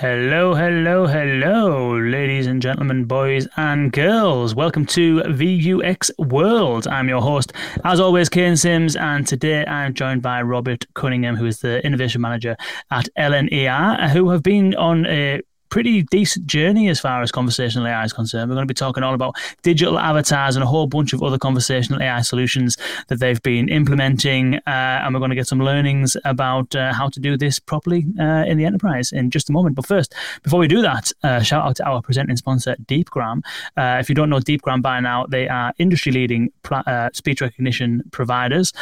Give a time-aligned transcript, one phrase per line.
[0.00, 4.54] Hello, hello, hello, ladies and gentlemen, boys and girls.
[4.54, 6.88] Welcome to VUX World.
[6.88, 7.52] I'm your host,
[7.84, 12.22] as always, Kane Simms, and today I'm joined by Robert Cunningham, who is the Innovation
[12.22, 12.56] Manager
[12.90, 18.04] at LNER, who have been on a pretty decent journey as far as conversational AI
[18.04, 18.50] is concerned.
[18.50, 21.38] We're going to be talking all about digital avatars and a whole bunch of other
[21.38, 22.76] conversational AI solutions
[23.08, 24.56] that they've been implementing.
[24.56, 28.04] Uh, and we're going to get some learnings about uh, how to do this properly
[28.18, 29.76] uh, in the enterprise in just a moment.
[29.76, 33.42] But first, before we do that, uh, shout out to our presenting sponsor, DeepGram.
[33.76, 38.02] Uh, if you don't know DeepGram by now, they are industry leading uh, speech recognition
[38.10, 38.72] providers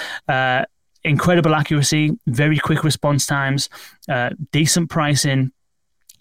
[1.04, 3.68] incredible accuracy, very quick response times,
[4.08, 5.52] uh, decent pricing,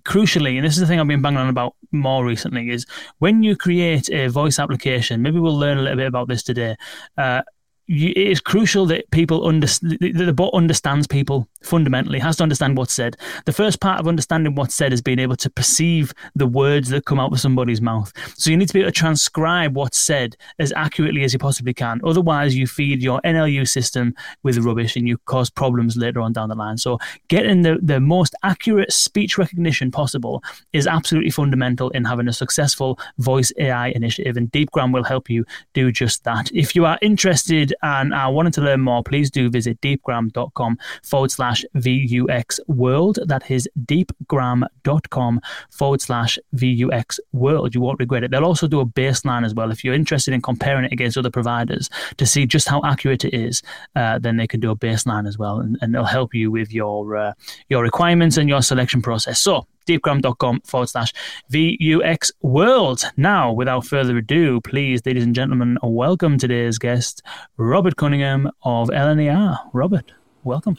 [0.07, 2.85] crucially, and this is the thing I've been banging on about more recently, is
[3.19, 6.75] when you create a voice application, maybe we'll learn a little bit about this today.
[7.17, 7.41] Uh,
[7.87, 12.93] it is crucial that people understand the bot understands people fundamentally has to understand what's
[12.93, 13.15] said.
[13.45, 17.05] The first part of understanding what's said is being able to perceive the words that
[17.05, 18.11] come out of somebody's mouth.
[18.35, 21.73] So you need to be able to transcribe what's said as accurately as you possibly
[21.73, 22.01] can.
[22.03, 24.13] Otherwise you feed your nlu system
[24.43, 26.77] with rubbish and you cause problems later on down the line.
[26.77, 32.33] So getting the, the most accurate speech recognition possible is absolutely fundamental in having a
[32.33, 36.51] successful voice ai initiative and deepgram will help you do just that.
[36.53, 41.31] If you are interested and are wanting to learn more, please do visit deepgram.com forward
[41.31, 43.19] slash VUX world.
[43.25, 47.75] That is deepgram.com forward slash VUX world.
[47.75, 48.31] You won't regret it.
[48.31, 49.71] They'll also do a baseline as well.
[49.71, 53.33] If you're interested in comparing it against other providers to see just how accurate it
[53.33, 53.61] is,
[53.95, 55.59] uh, then they can do a baseline as well.
[55.59, 57.33] And, and they'll help you with your, uh,
[57.69, 59.39] your requirements and your selection process.
[59.39, 61.13] So deepgram.com forward slash
[61.51, 63.03] VUX world.
[63.17, 67.23] Now, without further ado, please, ladies and gentlemen, welcome today's guest,
[67.57, 69.57] Robert Cunningham of LNER.
[69.73, 70.11] Robert,
[70.43, 70.77] welcome.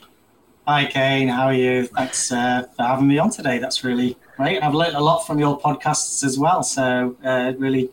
[0.67, 1.29] Hi, Kane.
[1.29, 1.87] How are you?
[1.87, 3.59] Thanks uh, for having me on today.
[3.59, 4.63] That's really great.
[4.63, 6.63] I've learned a lot from your podcasts as well.
[6.63, 7.89] So, uh, really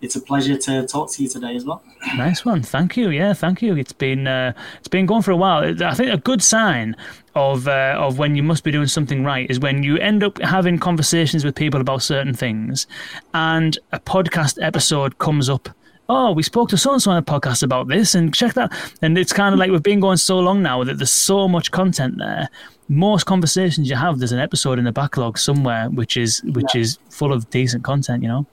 [0.00, 1.82] it's a pleasure to talk to you today as well.
[2.16, 3.10] Nice one, thank you.
[3.10, 3.76] Yeah, thank you.
[3.76, 5.82] It's been uh, it's been going for a while.
[5.84, 6.96] I think a good sign
[7.34, 10.40] of uh, of when you must be doing something right is when you end up
[10.40, 12.86] having conversations with people about certain things,
[13.34, 15.68] and a podcast episode comes up.
[16.08, 18.72] Oh, we spoke to so and so on a podcast about this, and check that.
[19.02, 21.70] And it's kind of like we've been going so long now that there's so much
[21.70, 22.48] content there.
[22.88, 26.80] Most conversations you have, there's an episode in the backlog somewhere which is which yeah.
[26.80, 28.22] is full of decent content.
[28.22, 28.46] You know.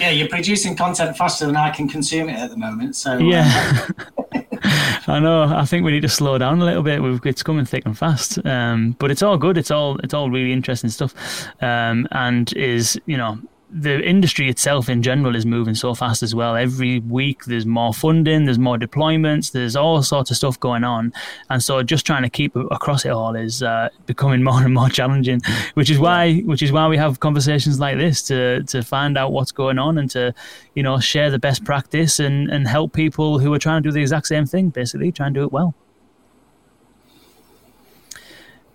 [0.00, 2.96] Yeah, you're producing content faster than I can consume it at the moment.
[2.96, 3.88] So uh, yeah,
[5.06, 5.44] I know.
[5.44, 7.02] I think we need to slow down a little bit.
[7.02, 9.56] We've, it's coming thick and fast, um, but it's all good.
[9.58, 11.14] It's all it's all really interesting stuff,
[11.62, 13.38] um, and is you know
[13.70, 16.56] the industry itself in general is moving so fast as well.
[16.56, 21.12] Every week there's more funding, there's more deployments, there's all sorts of stuff going on,
[21.50, 24.88] and so just trying to keep across it all is uh, becoming more and more
[24.88, 25.40] challenging.
[25.74, 29.32] Which is why, which is why we have conversations like this to to find out
[29.32, 30.34] what's going on and to
[30.74, 33.92] you know share the best practice and and help people who are trying to do
[33.92, 35.74] the exact same thing, basically try and do it well.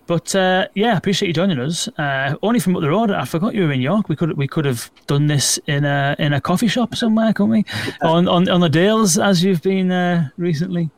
[0.06, 1.88] But uh, yeah, appreciate you joining us.
[1.98, 3.10] Uh, only from up the road.
[3.10, 4.08] I forgot you were in York.
[4.08, 7.50] We could we could have done this in a in a coffee shop somewhere, couldn't
[7.50, 7.64] we?
[8.02, 10.90] on, on on the Dales as you've been uh, recently.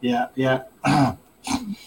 [0.00, 0.62] Yeah, yeah.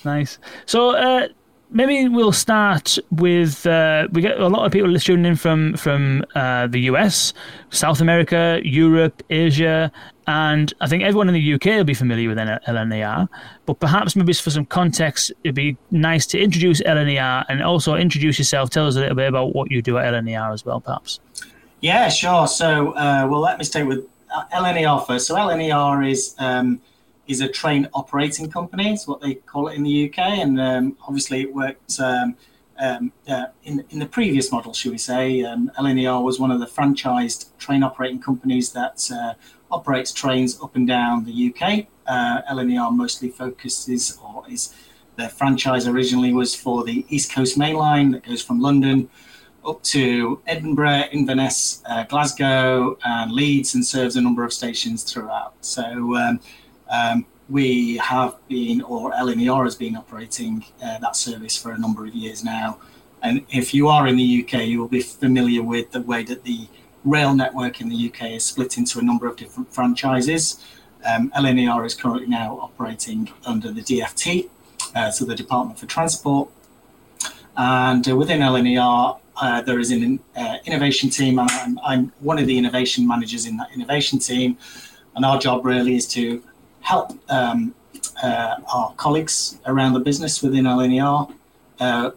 [0.05, 0.37] nice.
[0.65, 1.27] So uh,
[1.71, 6.23] maybe we'll start with uh, we get a lot of people tuning in from from
[6.35, 7.33] uh, the US,
[7.69, 9.91] South America, Europe, Asia,
[10.27, 13.27] and I think everyone in the UK will be familiar with LNER,
[13.65, 18.37] but perhaps maybe for some context, it'd be nice to introduce LNER and also introduce
[18.37, 18.69] yourself.
[18.69, 21.19] Tell us a little bit about what you do at LNER as well, perhaps.
[21.81, 22.47] Yeah, sure.
[22.47, 25.27] So, uh, well, let me start with uh, LNER first.
[25.27, 26.79] So, LNER is um,
[27.27, 28.93] is a train operating company.
[28.93, 31.99] It's what they call it in the UK, and um, obviously it worked.
[31.99, 32.35] Um,
[32.79, 36.59] um, uh, in, in the previous model, should we say, um, LNER was one of
[36.59, 39.33] the franchised train operating companies that uh,
[39.71, 41.87] operates trains up and down the UK.
[42.07, 44.75] Uh, LNER mostly focuses, or is
[45.15, 49.09] their franchise originally was for the East Coast Main Line that goes from London
[49.65, 55.53] up to Edinburgh, Inverness, uh, Glasgow, and Leeds, and serves a number of stations throughout.
[55.61, 56.39] So um,
[56.89, 62.05] um, we have been, or LNER has been operating uh, that service for a number
[62.05, 62.79] of years now.
[63.21, 66.43] And if you are in the UK, you will be familiar with the way that
[66.43, 66.67] the
[67.03, 70.63] rail network in the UK is split into a number of different franchises.
[71.05, 74.49] Um, LNER is currently now operating under the DFT,
[74.95, 76.49] uh, so the Department for Transport.
[77.57, 82.37] And uh, within LNER, uh, there is an uh, innovation team, and I'm, I'm, one
[82.37, 84.57] of the innovation managers in that innovation team.
[85.15, 86.43] And our job really is to
[86.81, 87.73] help um,
[88.23, 91.33] uh, our colleagues around the business within LNER
[91.79, 92.11] uh,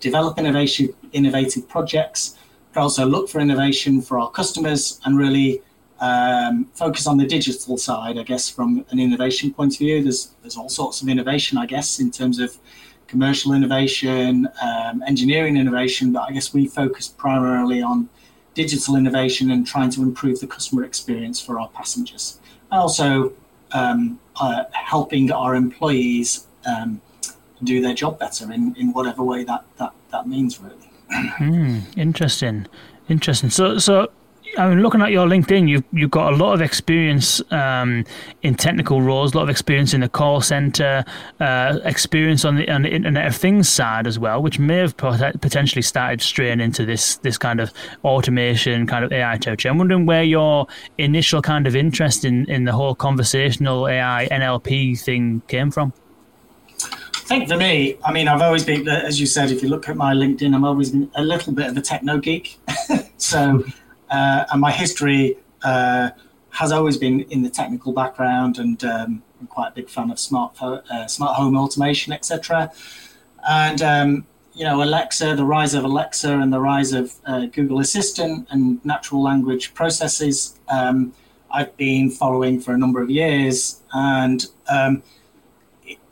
[0.00, 2.35] develop innovation innovative projects,
[2.76, 5.62] but also look for innovation for our customers and really
[6.00, 8.18] um, focus on the digital side.
[8.18, 11.56] I guess from an innovation point of view, there's there's all sorts of innovation.
[11.56, 12.58] I guess in terms of
[13.06, 18.10] commercial innovation, um, engineering innovation, but I guess we focus primarily on
[18.52, 22.40] digital innovation and trying to improve the customer experience for our passengers.
[22.70, 23.32] And also
[23.72, 27.00] um, uh, helping our employees um,
[27.64, 30.85] do their job better in, in whatever way that, that, that means, really.
[31.10, 32.66] Mm, interesting.
[33.08, 33.50] Interesting.
[33.50, 34.10] So, so
[34.58, 38.04] I mean, looking at your LinkedIn, you've you've got a lot of experience um,
[38.42, 41.04] in technical roles, a lot of experience in the call center,
[41.40, 44.96] uh, experience on the, on the Internet of Things side as well, which may have
[44.96, 47.72] potentially started straying into this this kind of
[48.04, 49.70] automation, kind of AI territory.
[49.70, 50.66] I'm wondering where your
[50.96, 55.92] initial kind of interest in in the whole conversational AI NLP thing came from.
[57.26, 59.96] Think for me, I mean, I've always been, as you said, if you look at
[59.96, 62.58] my LinkedIn, I'm always a little bit of a techno geek.
[63.16, 63.64] so
[64.10, 66.10] uh, and my history uh,
[66.50, 70.18] has always been in the technical background, and um, I'm quite a big fan of
[70.18, 72.70] smart uh, smart home automation, etc.
[73.48, 77.80] And um, you know, Alexa, the rise of Alexa, and the rise of uh, Google
[77.80, 80.58] Assistant and natural language processes.
[80.68, 81.12] Um,
[81.50, 85.02] I've been following for a number of years, and um,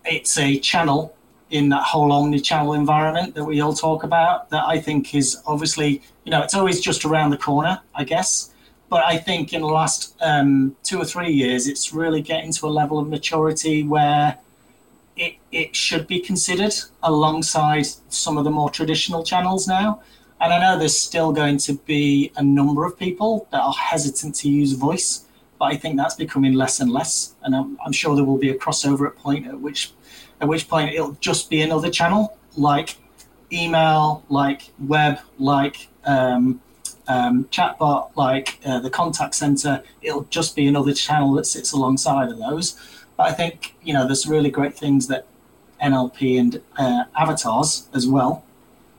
[0.05, 1.15] it's a channel
[1.51, 6.03] in that whole omni-channel environment that we all talk about that I think is obviously,
[6.25, 8.53] you know, it's always just around the corner, I guess.
[8.89, 12.67] But I think in the last um, two or three years, it's really getting to
[12.67, 14.39] a level of maturity where
[15.17, 20.03] it, it should be considered alongside some of the more traditional channels now.
[20.41, 24.35] And I know there's still going to be a number of people that are hesitant
[24.37, 25.25] to use voice,
[25.65, 27.35] but I think that's becoming less and less.
[27.43, 29.93] And I'm, I'm sure there will be a crossover at point at which
[30.43, 32.99] at which point it'll just be another channel like
[33.51, 36.61] email, like web, like um,
[37.09, 39.83] um, chatbot, like uh, the contact center.
[40.03, 42.79] It'll just be another channel that sits alongside of those.
[43.17, 45.27] But I think you know there's really great things that
[45.83, 48.45] NLP and uh, avatars as well.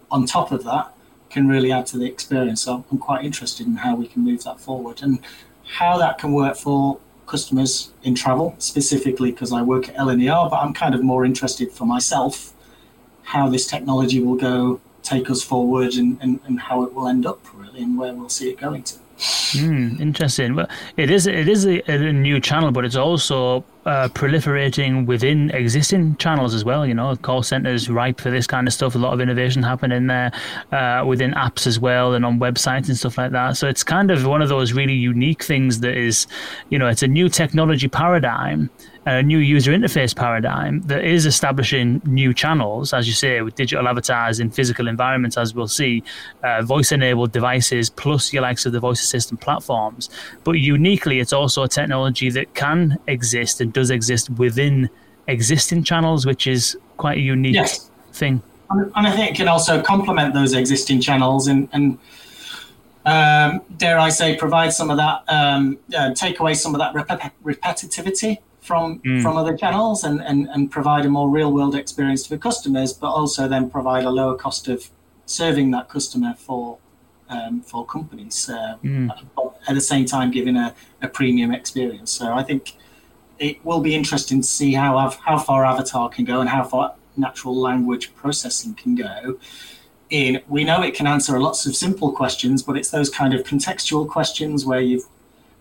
[0.10, 0.92] On top of that,
[1.30, 2.64] can really add to the experience.
[2.64, 5.20] So I'm quite interested in how we can move that forward and
[5.66, 10.58] how that can work for customers in travel, specifically because I work at LNER, but
[10.58, 12.54] I'm kind of more interested for myself
[13.24, 17.26] how this technology will go, take us forward, and, and, and how it will end
[17.26, 18.96] up, really, and where we'll see it going to.
[19.18, 20.56] Mm, interesting.
[20.56, 20.68] Well,
[20.98, 26.18] it is it is a, a new channel, but it's also uh, proliferating within existing
[26.18, 26.86] channels as well.
[26.86, 28.94] You know, call centers ripe for this kind of stuff.
[28.94, 30.34] A lot of innovation happening there
[30.74, 33.56] uh, within apps as well, and on websites and stuff like that.
[33.56, 36.28] So it's kind of one of those really unique things that is,
[36.70, 38.70] you know, it's a new technology paradigm
[39.06, 43.88] a new user interface paradigm that is establishing new channels, as you say, with digital
[43.88, 46.04] avatars in physical environments, as we'll see,
[46.44, 50.10] uh, voice enabled devices plus your likes of the voice assistant platforms.
[50.44, 54.90] But uniquely, it's also a technology that can exist and does exist within
[55.28, 57.92] existing channels, which is quite a unique yes.
[58.12, 58.42] thing.
[58.72, 62.00] And I think it can also complement those existing channels and, and
[63.06, 66.96] um, dare I say, provide some of that, um, uh, take away some of that
[66.96, 69.22] rep- repetitivity from mm.
[69.22, 72.92] from other channels and, and, and provide a more real world experience to the customers,
[72.94, 74.90] but also then provide a lower cost of
[75.26, 76.78] serving that customer for
[77.30, 79.10] um, for companies uh, mm.
[79.68, 82.12] at the same time giving a, a premium experience.
[82.12, 82.74] So I think
[83.40, 86.96] it will be interesting to see how how far Avatar can go and how far
[87.18, 89.38] natural language processing can go.
[90.10, 93.44] In we know it can answer lots of simple questions, but it's those kind of
[93.44, 95.06] contextual questions where you've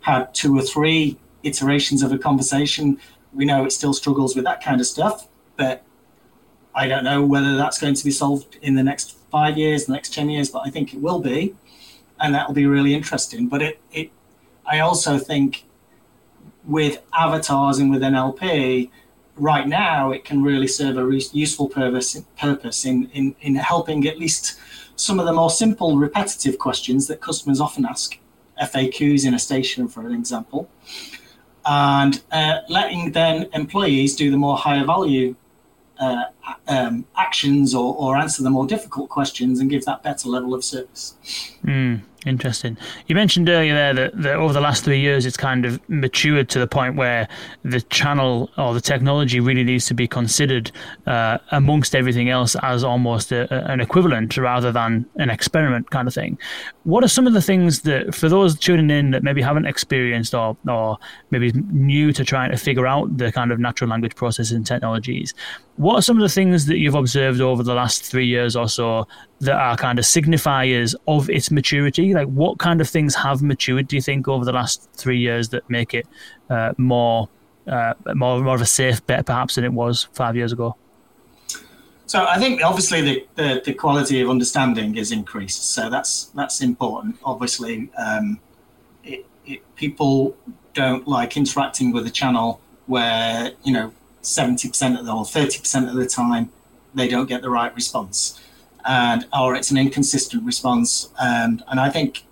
[0.01, 2.99] had two or three iterations of a conversation.
[3.33, 5.85] We know it still struggles with that kind of stuff, but
[6.75, 9.93] I don't know whether that's going to be solved in the next five years, the
[9.93, 11.55] next 10 years, but I think it will be.
[12.21, 13.49] And that'll be really interesting.
[13.49, 14.11] But it, it
[14.67, 15.65] I also think
[16.65, 18.91] with avatars and with NLP,
[19.37, 24.07] right now it can really serve a re- useful purpose, purpose in, in, in helping
[24.07, 24.59] at least
[24.97, 28.19] some of the more simple repetitive questions that customers often ask,
[28.63, 30.71] FAQs in a station, for an example
[31.67, 35.35] and uh, letting then employees do the more higher value
[35.99, 36.25] uh,
[36.69, 40.65] um, actions or, or answer the more difficult questions and give that better level of
[40.65, 41.15] service.
[41.65, 42.03] Mm.
[42.27, 42.79] Interesting.
[43.07, 46.49] You mentioned earlier there that, that over the last three years, it's kind of matured
[46.51, 47.29] to the point where
[47.65, 50.73] the channel or the technology really needs to be considered
[51.07, 56.09] uh, amongst everything else as almost a, a, an equivalent rather than an experiment kind
[56.09, 56.39] of thing.
[56.85, 60.35] What are some of the things that, for those tuning in that maybe haven't experienced
[60.35, 60.97] or, or
[61.31, 65.35] maybe new to trying to figure out the kind of natural language processing technologies,
[65.77, 68.69] what are some of the things that you've observed over the last three years or
[68.69, 69.07] so
[69.41, 72.15] that are kind of signifiers of its maturity?
[72.15, 73.89] Like, what kind of things have matured?
[73.89, 76.07] Do you think over the last three years that make it
[76.51, 77.29] uh, more,
[77.67, 80.77] uh, more, more of a safe bet, perhaps, than it was five years ago?
[82.07, 85.71] So I think obviously the, the, the quality of understanding is increased.
[85.71, 87.17] So that's that's important.
[87.25, 88.39] Obviously, um,
[89.03, 90.37] it, it, people
[90.75, 95.59] don't like interacting with a channel where you know seventy percent of the or thirty
[95.59, 96.51] percent of the time
[96.95, 98.41] they don't get the right response,
[98.85, 101.11] and or it's an inconsistent response.
[101.21, 102.25] And and I think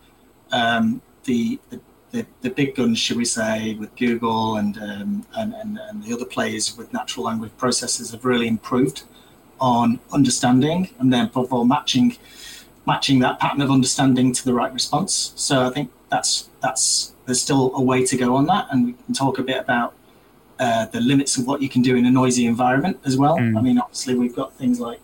[0.52, 1.80] um, the, the
[2.12, 6.12] the, the big guns, should we say, with Google and, um, and, and, and the
[6.12, 9.02] other players with natural language processors have really improved
[9.60, 12.16] on understanding and then above all matching
[12.84, 15.32] matching that pattern of understanding to the right response.
[15.36, 18.92] So I think that's that's there's still a way to go on that, and we
[18.92, 19.94] can talk a bit about
[20.58, 23.38] uh, the limits of what you can do in a noisy environment as well.
[23.38, 23.56] Mm.
[23.56, 25.00] I mean, obviously we've got things like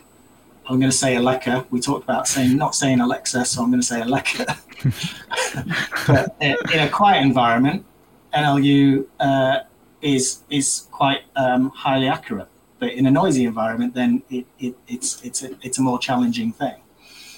[0.68, 1.66] I'm going to say Alexa.
[1.70, 4.46] We talked about saying not saying Alexa, so I'm going to say Alexa.
[6.06, 7.86] but in a quiet environment,
[8.34, 9.60] NLU uh,
[10.02, 12.48] is is quite um, highly accurate.
[12.78, 16.52] But in a noisy environment, then it, it, it's it's a, it's a more challenging
[16.52, 16.76] thing.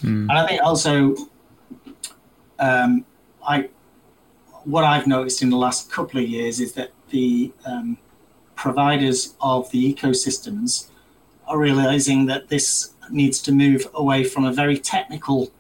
[0.03, 0.29] Mm.
[0.29, 1.15] And I think also,
[2.59, 3.05] um,
[3.47, 3.69] I
[4.65, 7.97] what I've noticed in the last couple of years is that the um,
[8.57, 10.89] providers of the ecosystems
[11.47, 15.51] are realizing that this needs to move away from a very technical,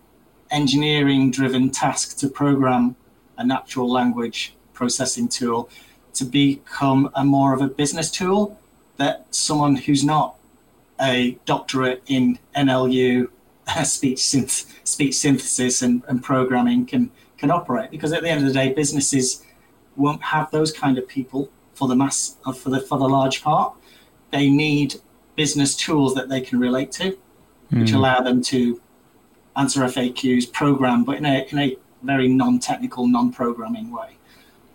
[0.50, 2.96] engineering driven task to program
[3.38, 5.70] a natural language processing tool
[6.14, 8.58] to become a more of a business tool
[8.96, 10.36] that someone who's not
[11.00, 13.28] a doctorate in NLU
[13.84, 17.90] speech synth- speech synthesis and, and programming can can operate.
[17.90, 19.44] Because at the end of the day businesses
[19.96, 23.74] won't have those kind of people for the mass for the for the large part.
[24.30, 24.96] They need
[25.36, 27.16] business tools that they can relate to
[27.72, 27.80] mm.
[27.80, 27.96] which hmm.
[27.96, 28.80] allow them to
[29.56, 34.16] answer FAQs program but in a in a very non-technical non-programming way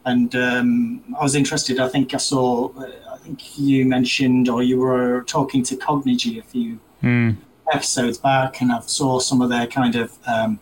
[0.06, 2.92] and um, I was interested I think I saw uh,
[3.26, 7.36] think you mentioned or you were talking to Cognigy a few mm.
[7.72, 10.60] episodes back, and I saw some of their kind of um,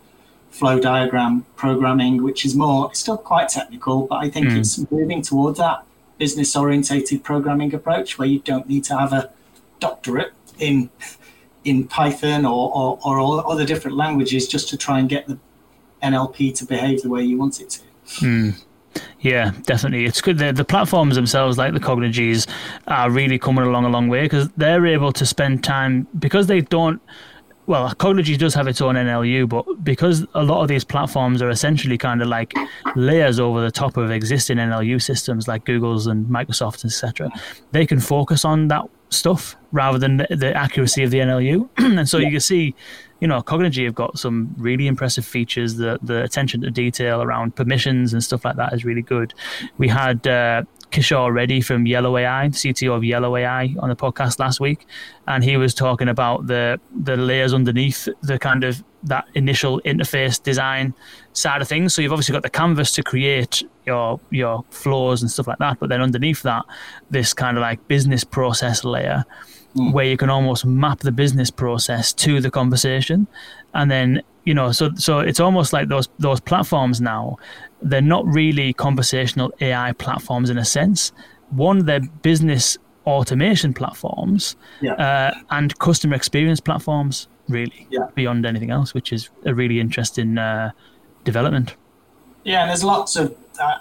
[0.50, 4.58] flow diagram programming, which is more, it's still quite technical, but I think mm.
[4.58, 5.84] it's moving towards that
[6.18, 9.32] business orientated programming approach where you don't need to have a
[9.80, 10.90] doctorate in
[11.63, 15.38] in Python or, or, or all other different languages just to try and get the
[16.01, 17.82] NLP to behave the way you want it to.
[18.25, 18.63] Mm.
[19.22, 20.05] Yeah, definitely.
[20.05, 20.38] It's good.
[20.38, 22.48] The, the platforms themselves, like the Cognigys,
[22.88, 26.62] are really coming along a long way because they're able to spend time because they
[26.62, 27.01] don't.
[27.65, 31.50] Well, Cognigy does have its own NLU, but because a lot of these platforms are
[31.50, 32.53] essentially kind of like
[32.98, 37.32] layers over the top of existing NLU systems like Google's and Microsoft's, etc.,
[37.72, 41.70] they can focus on that stuff rather than the, the accuracy of the NLU.
[41.77, 42.25] and so yeah.
[42.25, 42.75] you can see
[43.24, 45.75] you know, Cognigy have got some really impressive features.
[45.75, 49.34] The the attention to detail around permissions and stuff like that is really good.
[49.77, 54.38] We had uh, Kishore Reddy from Yellow AI, CTO of Yellow AI, on the podcast
[54.38, 54.85] last week,
[55.27, 60.41] and he was talking about the the layers underneath the kind of that initial interface
[60.41, 60.93] design
[61.33, 61.95] side of things.
[61.95, 65.79] So you've obviously got the canvas to create your your flows and stuff like that,
[65.79, 66.63] but then underneath that,
[67.09, 69.25] this kind of like business process layer
[69.75, 69.94] mm.
[69.94, 73.27] where you can almost map the business process to the conversation,
[73.74, 77.38] and then you know, so so it's almost like those those platforms now.
[77.82, 81.12] They're not really conversational AI platforms in a sense.
[81.50, 84.94] One, they're business automation platforms yeah.
[84.94, 88.08] uh, and customer experience platforms, really, yeah.
[88.15, 90.72] beyond anything else, which is a really interesting uh,
[91.24, 91.75] development.
[92.44, 93.36] Yeah, and there's lots of,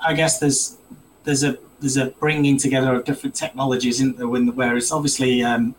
[0.05, 0.77] I guess there's
[1.25, 4.29] there's a there's a bringing together of different technologies, isn't there?
[4.29, 5.75] Where it's obviously um,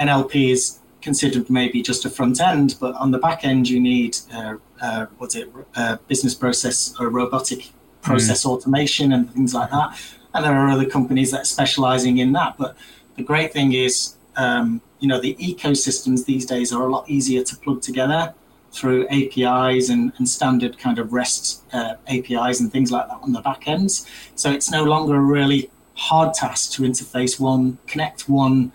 [0.00, 4.16] NLP is considered maybe just a front end, but on the back end you need
[4.32, 7.70] uh, uh, what's it, uh, business process or robotic
[8.00, 8.50] process mm.
[8.50, 10.00] automation and things like that.
[10.32, 12.56] And there are other companies that are specializing in that.
[12.56, 12.76] But
[13.16, 17.44] the great thing is, um, you know, the ecosystems these days are a lot easier
[17.44, 18.34] to plug together
[18.74, 23.32] through APIs and, and standard kind of REST uh, APIs and things like that on
[23.32, 24.06] the back ends.
[24.34, 28.72] So it's no longer a really hard task to interface one, connect one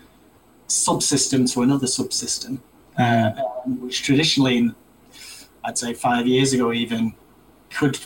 [0.68, 2.60] subsystem to another subsystem,
[2.98, 3.32] uh,
[3.64, 4.70] um, which traditionally,
[5.64, 7.14] I'd say five years ago even,
[7.70, 7.98] could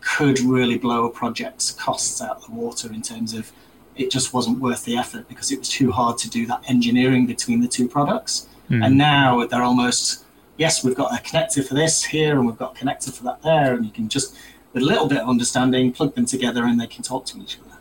[0.00, 3.52] could really blow a project's costs out of the water in terms of
[3.96, 7.26] it just wasn't worth the effort because it was too hard to do that engineering
[7.26, 8.48] between the two products.
[8.70, 8.86] Mm.
[8.86, 10.24] And now they're almost
[10.58, 13.40] yes, we've got a connector for this here and we've got a connector for that
[13.42, 14.36] there, and you can just,
[14.72, 17.58] with a little bit of understanding, plug them together and they can talk to each
[17.60, 17.78] other.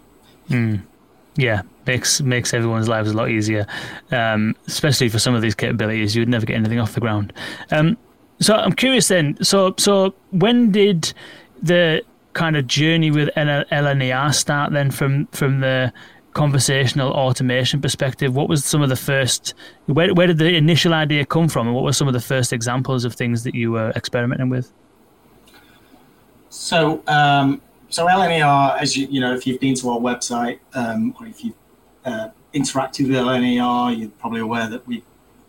[0.50, 0.82] Mm.
[1.36, 3.68] Yeah, makes makes everyone's lives a lot easier,
[4.12, 6.16] um, especially for some of these capabilities.
[6.16, 7.34] You would never get anything off the ground.
[7.72, 7.98] Um,
[8.40, 9.38] So I'm curious then.
[9.44, 11.14] So so when did
[11.62, 12.04] the
[12.34, 15.92] kind of journey with LNER start then from from the
[16.38, 18.36] conversational automation perspective?
[18.36, 19.54] What was some of the first
[19.88, 22.54] where where did the initial idea come from and what were some of the first
[22.54, 24.72] examples of things that you were experimenting with?
[26.50, 31.16] So um, so LNER, as you you know, if you've been to our website um,
[31.20, 31.56] or if you've
[32.06, 35.04] uh, interacted with LNER, you're probably aware that we've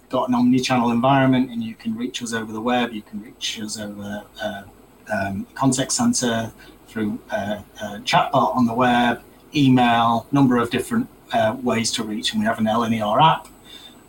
[0.08, 3.60] got an omni-channel environment and you can reach us over the web, you can reach
[3.60, 4.62] us over uh,
[5.12, 6.50] um, contact center
[6.86, 9.22] through uh, uh, chatbot on the web,
[9.54, 13.48] email, number of different uh, ways to reach, and we have an LNER app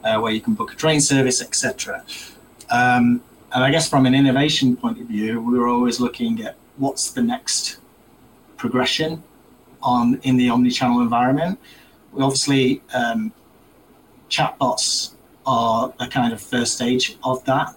[0.04, 2.04] uh, where you can book a train service, etc.
[2.70, 6.56] Um, and I guess from an innovation point of view, we were always looking at
[6.78, 7.78] what's the next
[8.58, 9.24] progression
[9.82, 11.60] on in the omni-channel environment.
[12.12, 13.32] We obviously um,
[14.30, 15.14] chatbots
[15.46, 17.74] are a kind of first stage of that.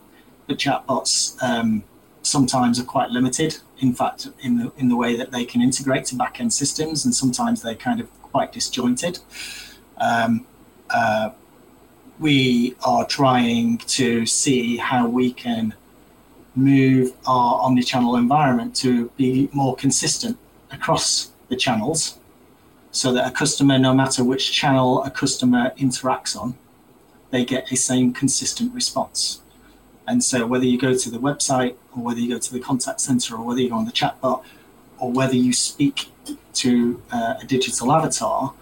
[0.47, 1.85] The chatbots um,
[2.23, 3.59] sometimes are quite limited.
[3.79, 7.14] In fact, in the in the way that they can integrate to back-end systems, and
[7.14, 9.19] sometimes they're kind of quite disjointed.
[9.99, 10.47] Um,
[10.91, 11.31] uh,
[12.19, 15.75] we are trying to see how we can
[16.55, 20.37] move our omni-channel environment to be more consistent
[20.71, 22.19] across the channels
[22.91, 26.55] so that a customer, no matter which channel a customer interacts on,
[27.31, 29.42] they get a same consistent response.
[30.07, 33.01] And so whether you go to the website or whether you go to the contact
[33.01, 34.43] center or whether you go on the chatbot
[34.99, 36.09] or whether you speak
[36.55, 38.55] to uh, a digital avatar,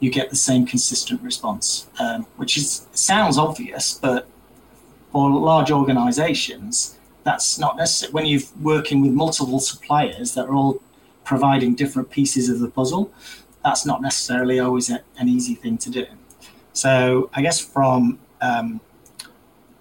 [0.00, 4.26] you get the same consistent response, um, which is sounds obvious, but
[5.12, 8.12] for large organizations, that's not necessary.
[8.12, 10.80] When you're working with multiple suppliers that are all
[11.24, 13.12] providing different pieces of the puzzle,
[13.62, 16.06] that's not necessarily always a, an easy thing to do.
[16.72, 18.80] So I guess from um,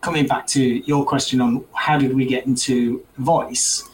[0.01, 3.87] coming back to your question on how did we get into voice,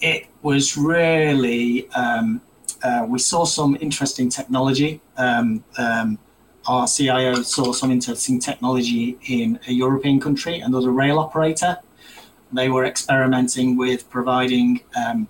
[0.00, 2.40] it was really um,
[2.82, 5.00] uh, we saw some interesting technology.
[5.16, 6.18] Um, um,
[6.66, 11.78] our CIO saw some interesting technology in a European country, another rail operator.
[12.52, 15.28] They were experimenting with providing um,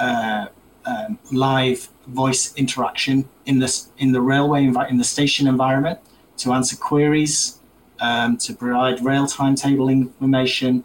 [0.00, 0.46] uh,
[0.84, 5.98] um, live voice interaction in this in the railway in the station environment
[6.38, 7.60] to answer queries,
[8.00, 10.84] um, to provide rail timetable information,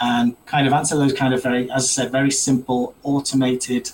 [0.00, 3.90] and kind of answer those kind of very, as I said, very simple, automated,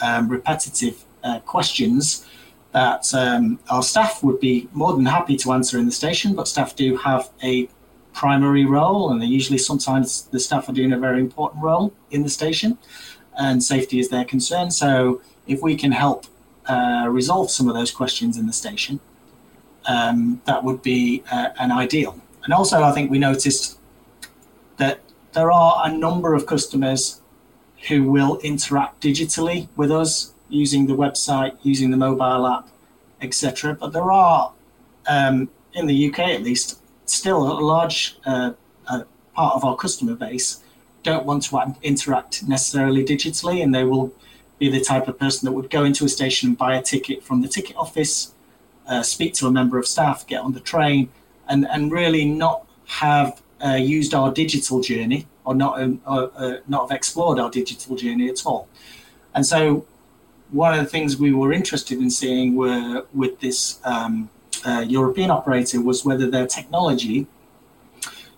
[0.00, 2.26] um, repetitive uh, questions
[2.72, 6.46] that um, our staff would be more than happy to answer in the station, but
[6.46, 7.68] staff do have a
[8.12, 12.22] primary role, and they usually sometimes the staff are doing a very important role in
[12.22, 12.78] the station,
[13.38, 14.70] and safety is their concern.
[14.70, 16.26] So if we can help
[16.66, 19.00] uh, resolve some of those questions in the station,
[19.86, 22.18] um, that would be uh, an ideal.
[22.44, 23.78] And also, I think we noticed
[24.78, 25.00] that
[25.32, 27.20] there are a number of customers
[27.88, 32.68] who will interact digitally with us using the website, using the mobile app,
[33.20, 33.74] etc.
[33.74, 34.52] But there are,
[35.06, 38.52] um, in the UK at least, still a large uh,
[39.34, 40.62] part of our customer base
[41.02, 44.12] don't want to interact necessarily digitally, and they will
[44.58, 47.22] be the type of person that would go into a station and buy a ticket
[47.22, 48.34] from the ticket office
[48.90, 51.08] uh, speak to a member of staff, get on the train,
[51.48, 56.56] and, and really not have uh, used our digital journey or not um, uh, uh,
[56.68, 58.68] not have explored our digital journey at all.
[59.34, 59.86] And so,
[60.50, 64.28] one of the things we were interested in seeing were with this um,
[64.64, 67.26] uh, European operator was whether their technology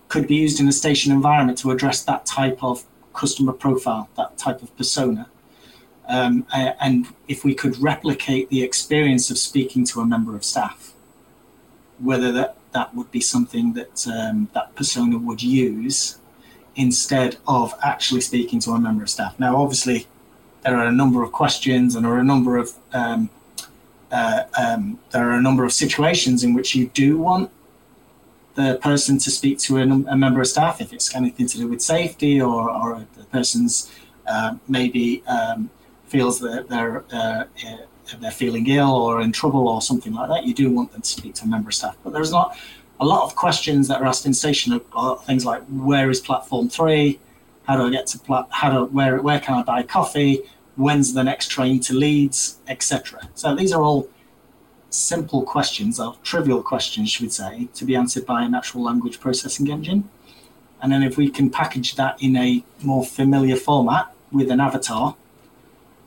[0.07, 4.37] could be used in a station environment to address that type of customer profile, that
[4.37, 5.27] type of persona.
[6.13, 10.93] Um, and if we could replicate the experience of speaking to a member of staff,
[11.97, 16.19] whether that, that would be something that um, that persona would use
[16.75, 19.39] instead of actually speaking to a member of staff.
[19.39, 20.05] Now, obviously,
[20.61, 23.31] there are a number of questions and there are a number of um,
[24.11, 27.49] uh, um, there are a number of situations in which you do want
[28.53, 31.67] the person to speak to a, a, member of staff if it's anything to do
[31.67, 33.91] with safety or, or the person's
[34.27, 35.71] uh, maybe um,
[36.13, 37.77] feels that they're uh, uh,
[38.21, 41.11] they're feeling ill or in trouble or something like that, you do want them to
[41.17, 41.95] speak to member staff.
[42.03, 42.55] But there's not
[42.99, 46.69] a lot of questions that are asked in station are things like where is platform
[46.69, 47.19] three?
[47.67, 48.45] How do I get to?
[48.59, 50.33] How do where where can I buy coffee?
[50.75, 53.29] When's the next train to Leeds, etc.
[53.33, 54.09] So these are all
[54.89, 59.19] simple questions, or trivial questions, should we say, to be answered by a natural language
[59.19, 60.01] processing engine.
[60.81, 65.15] And then if we can package that in a more familiar format with an avatar,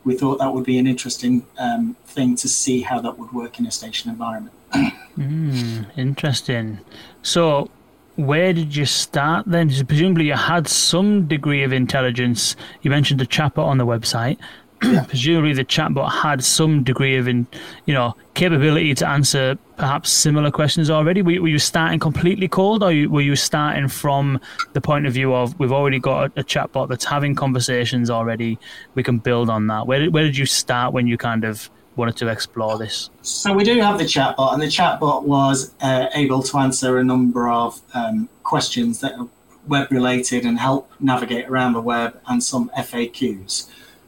[0.07, 3.59] we thought that would be an interesting um, thing to see how that would work
[3.59, 4.55] in a station environment.
[4.73, 6.79] mm, interesting.
[7.23, 7.69] So,
[8.15, 9.69] where did you start then?
[9.85, 12.55] Presumably you had some degree of intelligence.
[12.83, 14.37] You mentioned the chatbot on the website.
[15.07, 17.47] presumably the chatbot had some degree of, in,
[17.85, 21.21] you know, capability to answer perhaps similar questions already.
[21.21, 24.39] Were, were you starting completely cold, or were you starting from
[24.73, 28.59] the point of view of we've already got a, a chatbot that's having conversations already?
[28.95, 29.87] We can build on that.
[29.87, 33.09] Where did, where did you start when you kind of wanted to explore this?
[33.23, 37.03] So we do have the chatbot, and the chatbot was uh, able to answer a
[37.03, 39.27] number of um, questions that are
[39.67, 43.67] web related and help navigate around the web, and some FAQs.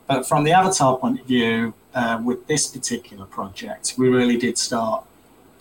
[0.09, 4.57] But from the avatar point of view, uh, with this particular project, we really did
[4.57, 5.05] start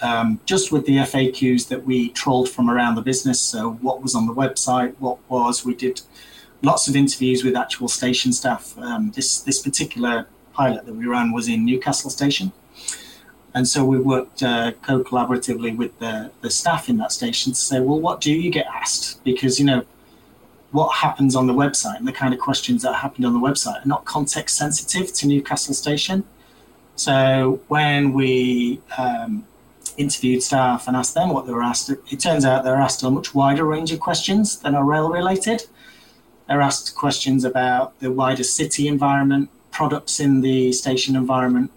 [0.01, 3.43] um, just with the FAQs that we trolled from around the business.
[3.43, 4.95] So, what was on the website?
[5.01, 5.67] What was?
[5.67, 6.01] We did
[6.63, 8.75] lots of interviews with actual station staff.
[8.79, 12.53] Um, this this particular pilot that we ran was in Newcastle Station,
[13.53, 17.81] and so we worked uh, co-collaboratively with the the staff in that station to say,
[17.81, 19.23] well, what do you get asked?
[19.25, 19.85] Because you know
[20.71, 23.85] what happens on the website and the kind of questions that happened on the website
[23.85, 26.25] are not context sensitive to Newcastle Station.
[26.97, 29.47] So when we um,
[29.97, 33.11] interviewed staff and asked them what they were asked, it turns out they're asked a
[33.11, 35.63] much wider range of questions than are rail related.
[36.49, 41.71] They're asked questions about the wider city environment, products in the station environment,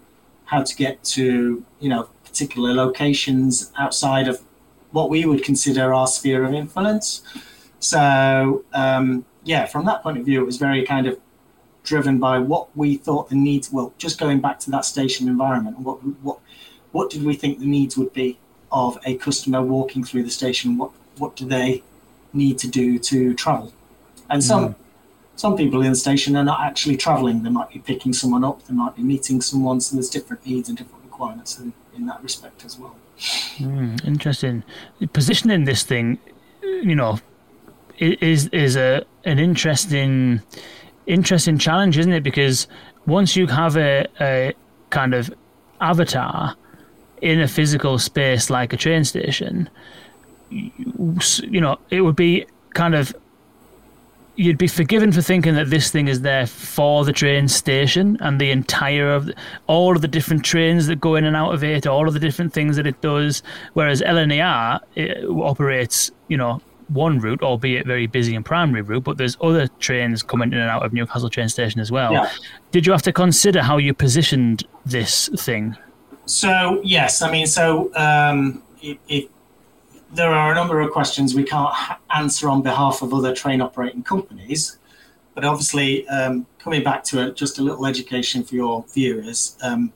[0.46, 4.42] how to get to you know particular locations outside of
[4.90, 7.22] what we would consider our sphere of influence.
[7.82, 11.18] So um, yeah, from that point of view, it was very kind of
[11.82, 13.72] driven by what we thought the needs.
[13.72, 16.38] Well, just going back to that station environment, what what
[16.92, 18.38] what did we think the needs would be
[18.70, 20.78] of a customer walking through the station?
[20.78, 21.82] What what do they
[22.32, 23.72] need to do to travel?
[24.30, 24.74] And some mm.
[25.34, 27.42] some people in the station are not actually traveling.
[27.42, 28.64] They might be picking someone up.
[28.66, 29.80] They might be meeting someone.
[29.80, 32.94] So there's different needs and different requirements in, in that respect as well.
[33.58, 34.62] Mm, interesting.
[35.12, 36.18] Positioning this thing,
[36.62, 37.18] you know,
[38.02, 40.42] is is a an interesting
[41.06, 42.22] interesting challenge, isn't it?
[42.22, 42.66] Because
[43.06, 44.52] once you have a, a
[44.90, 45.32] kind of
[45.80, 46.56] avatar
[47.20, 49.68] in a physical space like a train station,
[50.50, 53.14] you, know, it would be kind of
[54.34, 58.40] you'd be forgiven for thinking that this thing is there for the train station and
[58.40, 59.34] the entire of the,
[59.66, 62.20] all of the different trains that go in and out of it, all of the
[62.20, 63.42] different things that it does.
[63.74, 66.62] Whereas LNER it operates, you know,
[66.92, 70.70] one route, albeit very busy and primary route, but there's other trains coming in and
[70.70, 72.12] out of Newcastle train station as well.
[72.12, 72.30] Yeah.
[72.70, 75.76] Did you have to consider how you positioned this thing?
[76.26, 79.30] So yes, I mean, so um, it, it,
[80.12, 81.74] there are a number of questions we can't
[82.14, 84.78] answer on behalf of other train operating companies,
[85.34, 89.56] but obviously, um, coming back to it, just a little education for your viewers.
[89.62, 89.92] Um,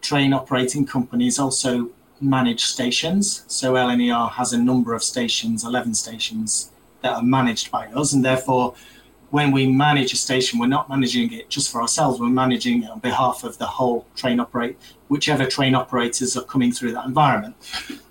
[0.00, 3.44] train operating companies also manage stations.
[3.46, 6.70] So LNER has a number of stations, 11 stations
[7.02, 8.12] that are managed by us.
[8.12, 8.74] And therefore,
[9.30, 12.90] when we manage a station, we're not managing it just for ourselves, we're managing it
[12.90, 14.76] on behalf of the whole train operate,
[15.08, 17.54] whichever train operators are coming through that environment.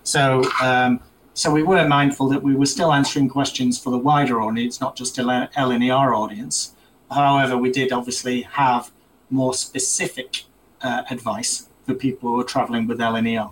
[0.03, 1.01] So, um,
[1.33, 4.95] so we were mindful that we were still answering questions for the wider audience, not
[4.95, 6.73] just LNER audience.
[7.11, 8.91] However, we did obviously have
[9.29, 10.43] more specific
[10.81, 13.51] uh, advice for people who are traveling with LNER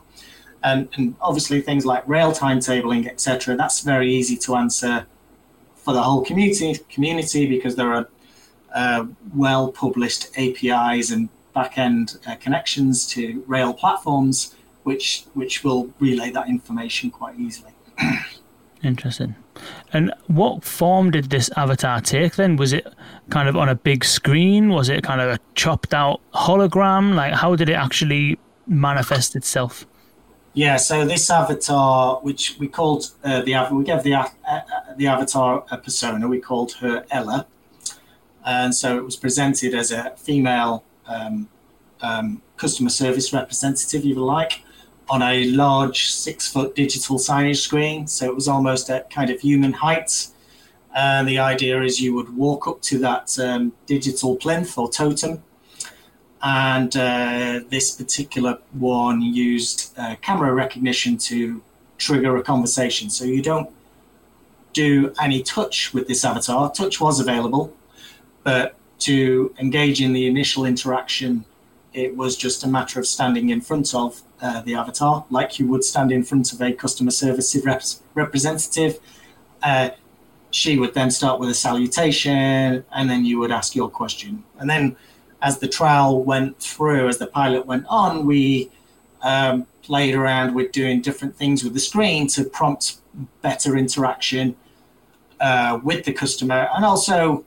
[0.63, 3.55] and, and obviously things like rail timetabling, etc.
[3.55, 5.05] That's very easy to answer
[5.75, 8.09] for the whole community community because there are
[8.73, 16.29] uh, well published APIs and back-end uh, connections to rail platforms, which which will relay
[16.31, 17.71] that information quite easily.
[18.83, 19.35] Interesting.
[19.91, 22.57] And what form did this avatar take then?
[22.57, 22.85] Was it
[23.29, 24.69] kind of on a big screen?
[24.69, 27.15] Was it kind of a chopped out hologram?
[27.15, 29.87] Like, how did it actually manifest itself?
[30.57, 34.61] Yeah, so this avatar, which we called uh, the we gave the uh, uh,
[34.95, 37.45] the avatar a persona, we called her Ella,
[38.43, 41.47] and so it was presented as a female um,
[42.01, 44.63] um, customer service representative, if you like,
[45.09, 48.07] on a large six foot digital signage screen.
[48.07, 50.29] So it was almost at kind of human height.
[50.95, 55.43] And the idea is you would walk up to that um, digital plinth or totem
[56.43, 61.61] and uh, this particular one used uh, camera recognition to
[61.97, 63.09] trigger a conversation.
[63.09, 63.69] So you don't
[64.73, 66.71] do any touch with this avatar.
[66.71, 67.73] Touch was available,
[68.43, 71.45] but to engage in the initial interaction,
[71.93, 75.67] it was just a matter of standing in front of uh, the avatar, like you
[75.67, 77.81] would stand in front of a customer service rep-
[78.13, 78.99] representative.
[79.63, 79.89] Uh,
[80.51, 84.69] she would then start with a salutation, and then you would ask your question, and
[84.69, 84.95] then
[85.41, 88.71] as the trial went through, as the pilot went on, we
[89.21, 92.99] um, played around with doing different things with the screen to prompt
[93.41, 94.55] better interaction
[95.39, 97.45] uh, with the customer and also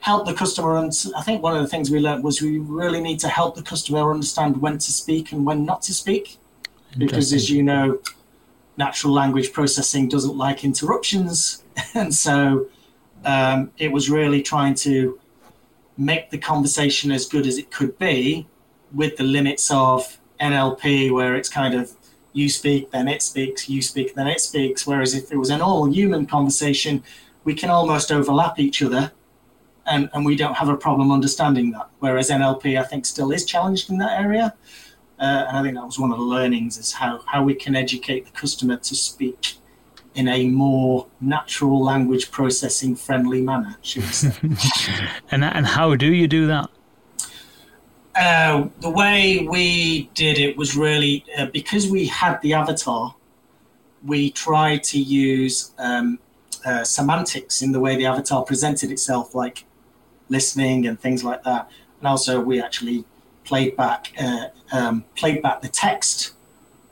[0.00, 0.76] help the customer.
[0.76, 3.54] And I think one of the things we learned was we really need to help
[3.54, 6.38] the customer understand when to speak and when not to speak.
[6.98, 8.00] Because as you know,
[8.76, 11.62] natural language processing doesn't like interruptions.
[11.94, 12.66] and so
[13.24, 15.18] um, it was really trying to
[16.00, 18.46] make the conversation as good as it could be
[18.92, 21.92] with the limits of NLP, where it's kind of
[22.32, 24.86] you speak, then it speaks, you speak, then it speaks.
[24.86, 27.02] Whereas if it was an all human conversation,
[27.44, 29.12] we can almost overlap each other
[29.86, 31.88] and, and we don't have a problem understanding that.
[31.98, 34.54] Whereas NLP, I think, still is challenged in that area.
[35.18, 37.76] Uh, and I think that was one of the learnings is how, how we can
[37.76, 39.56] educate the customer to speak
[40.14, 44.32] in a more natural language processing friendly manner, should we say.
[45.30, 46.68] and, and how do you do that?
[48.16, 53.14] Uh, the way we did it was really uh, because we had the avatar,
[54.04, 56.18] we tried to use um,
[56.66, 59.64] uh, semantics in the way the avatar presented itself, like
[60.28, 61.70] listening and things like that.
[62.00, 63.04] And also, we actually
[63.44, 66.32] played back uh, um, played back the text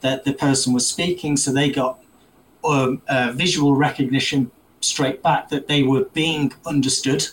[0.01, 1.99] that the person was speaking, so they got
[2.65, 3.03] um,
[3.35, 7.27] visual recognition straight back that they were being understood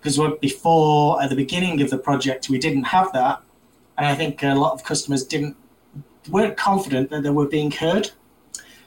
[0.00, 3.42] because before at the beginning of the project we didn't have that,
[3.98, 5.56] and I think a lot of customers didn't
[6.28, 8.10] weren't confident that they were being heard.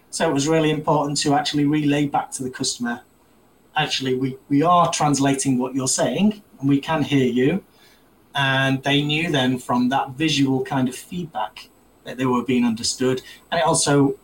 [0.10, 3.02] So it was really important to actually relay back to the customer.
[3.76, 7.63] Actually, we, we are translating what you're saying, and we can hear you.
[8.36, 11.70] And they knew then from that visual kind of feedback
[12.04, 14.16] that they were being understood, and it also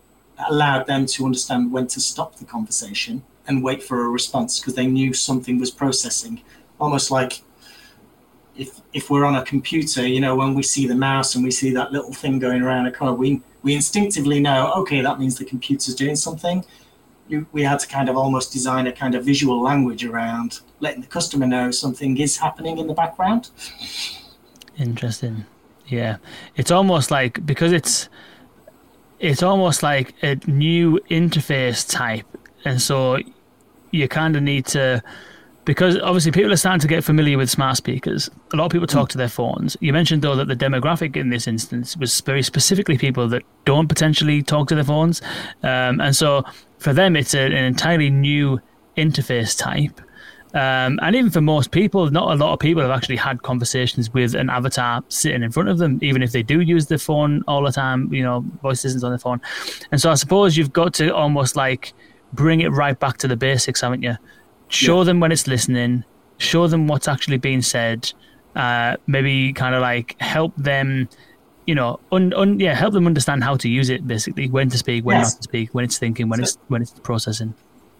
[0.48, 4.76] allowed them to understand when to stop the conversation and wait for a response because
[4.76, 6.42] they knew something was processing
[6.80, 7.42] almost like
[8.56, 11.52] if if we're on a computer, you know, when we see the mouse and we
[11.52, 15.38] see that little thing going around a corner, we we instinctively know, okay, that means
[15.38, 16.66] the computer's doing something.
[17.52, 21.08] we had to kind of almost design a kind of visual language around letting the
[21.08, 23.50] customer know something is happening in the background.
[24.78, 25.46] Interesting.
[25.88, 26.18] Yeah,
[26.56, 28.10] it's almost like because it's
[29.20, 32.26] it's almost like a new interface type,
[32.66, 33.18] and so
[33.92, 35.04] you kind of need to
[35.66, 38.30] because obviously people are starting to get familiar with smart speakers.
[38.54, 39.78] A lot of people talk to their phones.
[39.82, 43.88] You mentioned though that the demographic in this instance was very specifically people that don't
[43.88, 45.22] potentially talk to their phones,
[45.64, 46.44] um, and so
[46.78, 48.60] for them it's a, an entirely new
[48.98, 50.02] interface type.
[50.54, 54.12] Um, and even for most people, not a lot of people have actually had conversations
[54.14, 57.44] with an avatar sitting in front of them, even if they do use the phone
[57.48, 59.40] all the time, you know, voice assistants on the phone.
[59.92, 61.94] And so I suppose you've got to almost like
[62.34, 64.18] bring it right back to the basics, haven't you?
[64.70, 65.06] show yeah.
[65.06, 66.04] them when it's listening,
[66.38, 68.12] show them what's actually being said,
[68.56, 71.10] uh, maybe kind of like help them,
[71.66, 74.78] you know, un, un, yeah, help them understand how to use it basically, when to
[74.78, 75.34] speak, when yes.
[75.34, 77.54] not to speak, when it's thinking, when so, it's when it's processing.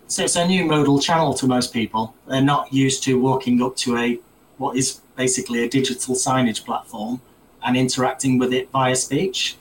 [0.10, 2.16] So it's a new modal channel to most people.
[2.28, 4.20] They're not used to walking up to a
[4.58, 7.22] what is basically a digital signage platform
[7.64, 9.58] and interacting with it via speech.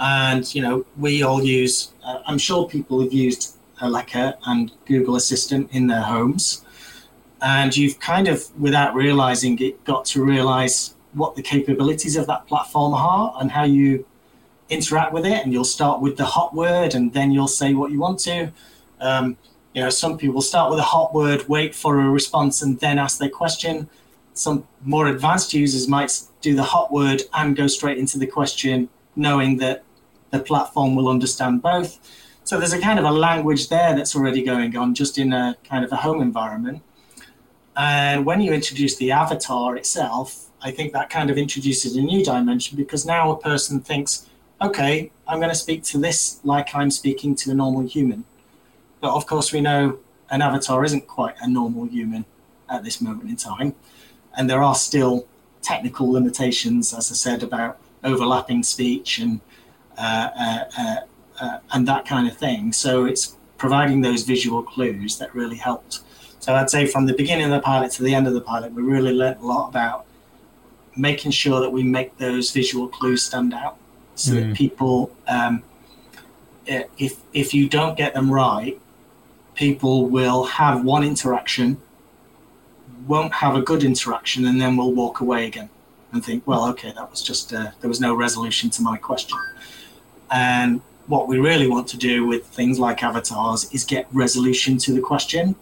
[0.00, 1.92] And you know, we all use.
[2.02, 6.64] Uh, I'm sure people have used Alexa and Google Assistant in their homes.
[7.42, 12.46] And you've kind of, without realizing it, got to realize what the capabilities of that
[12.46, 14.06] platform are and how you
[14.70, 15.44] interact with it.
[15.44, 18.52] And you'll start with the hot word and then you'll say what you want to.
[18.98, 19.36] Um,
[19.74, 22.98] you know, some people start with a hot word, wait for a response, and then
[22.98, 23.88] ask their question.
[24.34, 28.88] Some more advanced users might do the hot word and go straight into the question,
[29.16, 29.84] knowing that
[30.30, 31.98] the platform will understand both.
[32.44, 35.56] So there's a kind of a language there that's already going on just in a
[35.64, 36.82] kind of a home environment.
[37.76, 42.24] And when you introduce the avatar itself, I think that kind of introduces a new
[42.24, 44.28] dimension because now a person thinks,
[44.60, 48.24] okay, I'm going to speak to this like I'm speaking to a normal human.
[49.02, 49.98] But of course, we know
[50.30, 52.24] an avatar isn't quite a normal human
[52.70, 53.74] at this moment in time.
[54.36, 55.26] And there are still
[55.60, 59.40] technical limitations, as I said, about overlapping speech and
[59.98, 60.96] uh, uh, uh,
[61.40, 62.72] uh, and that kind of thing.
[62.72, 66.00] So it's providing those visual clues that really helped.
[66.38, 68.72] So I'd say from the beginning of the pilot to the end of the pilot,
[68.72, 70.06] we really learned a lot about
[70.96, 73.76] making sure that we make those visual clues stand out,
[74.14, 74.48] so mm.
[74.48, 75.62] that people, um,
[76.66, 78.78] if if you don't get them right,
[79.62, 81.80] people will have one interaction,
[83.06, 85.70] won't have a good interaction, and then will walk away again
[86.10, 89.38] and think, well, okay, that was just uh, there was no resolution to my question.
[90.32, 94.92] And what we really want to do with things like avatars is get resolution to
[94.92, 95.54] the question.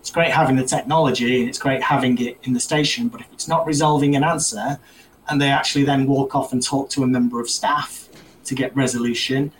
[0.00, 3.28] It's great having the technology and it's great having it in the station, but if
[3.32, 4.80] it's not resolving an answer
[5.28, 8.08] and they actually then walk off and talk to a member of staff
[8.46, 9.52] to get resolution,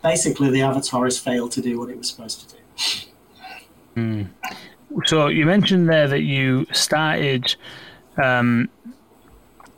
[0.00, 2.62] basically the avatar has failed to do what it was supposed to do.
[3.96, 4.28] Mm.
[5.04, 7.56] So you mentioned there that you started
[8.22, 8.68] um,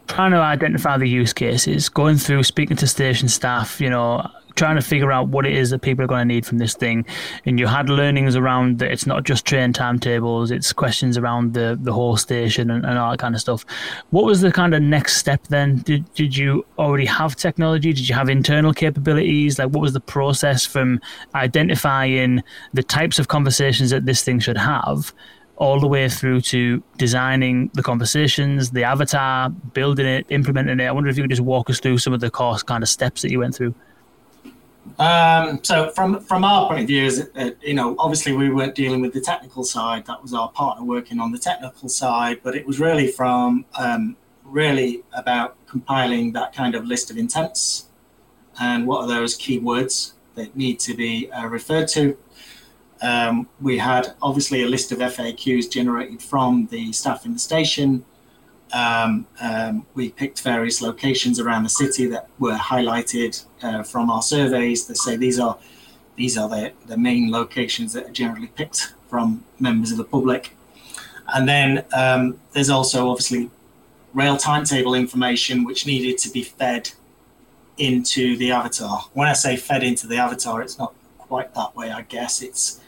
[0.06, 4.76] trying to identify the use cases, going through speaking to station staff, you know, trying
[4.76, 7.06] to figure out what it is that people are going to need from this thing.
[7.46, 11.78] And you had learnings around that it's not just train timetables, it's questions around the,
[11.80, 13.64] the whole station and, and all that kind of stuff.
[14.10, 15.76] What was the kind of next step then?
[15.78, 17.92] Did, did you already have technology?
[17.92, 19.58] Did you have internal capabilities?
[19.58, 21.00] Like, what was the process from
[21.34, 22.42] identifying
[22.72, 25.14] the types of conversations that this thing should have?
[25.58, 30.84] all the way through to designing the conversations, the avatar, building it, implementing it.
[30.84, 32.88] I wonder if you could just walk us through some of the course kind of
[32.88, 33.74] steps that you went through.
[34.98, 38.74] Um, so from from our point of view, is uh, you know, obviously we weren't
[38.74, 40.06] dealing with the technical side.
[40.06, 44.16] That was our partner working on the technical side, but it was really from um,
[44.44, 47.88] really about compiling that kind of list of intents
[48.60, 52.16] and what are those keywords that need to be uh, referred to.
[53.00, 58.04] Um, we had obviously a list of FAQs generated from the staff in the station
[58.72, 64.22] um, um, we picked various locations around the city that were highlighted uh, from our
[64.22, 65.58] surveys that say these are
[66.16, 70.56] these are the, the main locations that are generally picked from members of the public.
[71.28, 73.50] And then um, there's also obviously
[74.14, 76.90] rail timetable information which needed to be fed
[77.76, 79.04] into the avatar.
[79.12, 82.42] When I say fed into the avatar, it's not quite that way, I guess.
[82.42, 82.80] It's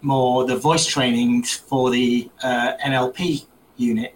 [0.00, 3.44] more the voice training for the uh, NLP
[3.76, 4.14] unit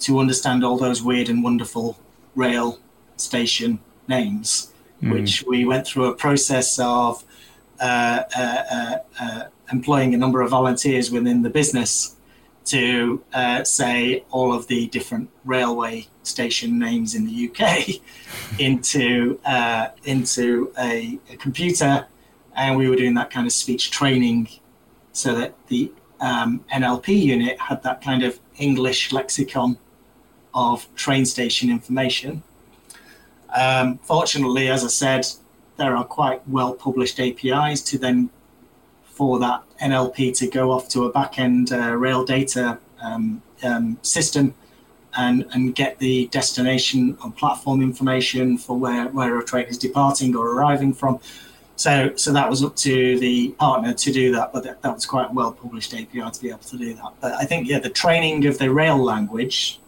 [0.00, 1.98] to understand all those weird and wonderful
[2.34, 2.78] rail
[3.16, 5.12] station names, mm.
[5.12, 7.24] which we went through a process of
[7.80, 12.16] uh, uh, uh, uh, employing a number of volunteers within the business
[12.64, 18.00] to uh, say all of the different railway station names in the UK
[18.58, 22.06] into uh, into a, a, computer,
[22.56, 24.48] and we were doing that kind of speech training
[25.12, 29.78] so that the um, NLP unit had that kind of English lexicon
[30.58, 32.42] of train station information.
[33.56, 35.26] Um, fortunately, as I said,
[35.76, 38.28] there are quite well published APIs to then
[39.04, 44.52] for that NLP to go off to a backend uh, rail data um, um, system
[45.16, 50.34] and, and get the destination and platform information for where, where a train is departing
[50.36, 51.20] or arriving from.
[51.76, 55.06] So, so that was up to the partner to do that, but that, that was
[55.06, 57.12] quite a well published API to be able to do that.
[57.20, 59.78] But I think, yeah, the training of the rail language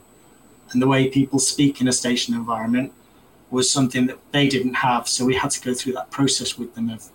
[0.73, 2.93] and the way people speak in a station environment
[3.51, 5.09] was something that they didn't have.
[5.09, 7.11] So we had to go through that process with them of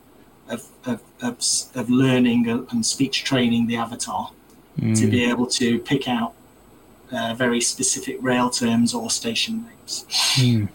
[0.48, 1.39] of of, of,
[1.76, 4.32] of learning and speech training the avatar
[4.80, 5.00] mm.
[5.00, 6.34] to be able to pick out
[7.12, 10.06] uh, very specific rail terms or station names.
[10.36, 10.70] Mm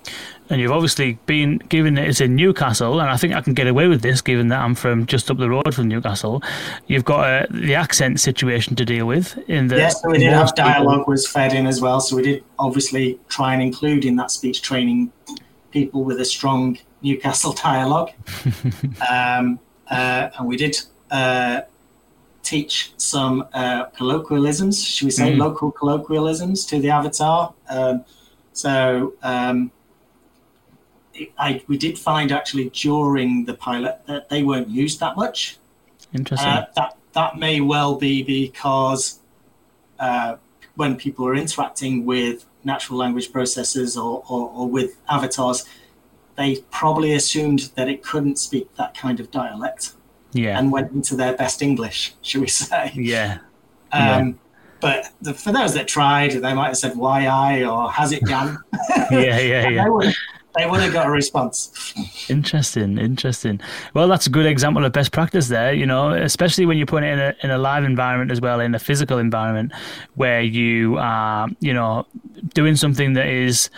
[0.50, 3.68] and you've obviously been given it it's in Newcastle, and I think I can get
[3.68, 6.42] away with this given that I'm from just up the road from Newcastle.
[6.88, 9.76] You've got uh, the accent situation to deal with in the.
[9.76, 13.18] Yes, so we did have dialogue was fed in as well, so we did obviously
[13.28, 15.12] try and include in that speech training
[15.70, 18.10] people with a strong Newcastle dialogue,
[19.10, 20.76] um, uh, and we did.
[21.10, 21.62] Uh,
[22.42, 25.38] teach some uh, colloquialisms, should we say, mm.
[25.38, 27.54] local colloquialisms to the avatar.
[27.68, 28.04] Um,
[28.52, 29.70] so um,
[31.38, 35.58] I, we did find actually during the pilot that they weren't used that much.
[36.12, 36.48] Interesting.
[36.48, 39.20] Uh, that that may well be because
[39.98, 40.36] uh,
[40.76, 45.64] when people are interacting with natural language processors or, or, or, with avatars,
[46.36, 49.94] they probably assumed that it couldn't speak that kind of dialect.
[50.32, 50.58] Yeah.
[50.58, 52.92] And went into their best English, should we say?
[52.94, 53.38] Yeah.
[53.92, 54.32] Um, yeah.
[54.80, 58.24] But the, for those that tried, they might have said "why I" or "has it
[58.24, 58.56] gone?"
[59.10, 60.12] yeah, yeah, yeah
[60.56, 61.94] they would have got a response.
[62.28, 63.60] Interesting, interesting.
[63.94, 65.72] Well, that's a good example of best practice there.
[65.72, 68.60] You know, especially when you put it in a in a live environment as well,
[68.60, 69.72] in a physical environment
[70.14, 72.06] where you are, you know,
[72.54, 73.70] doing something that is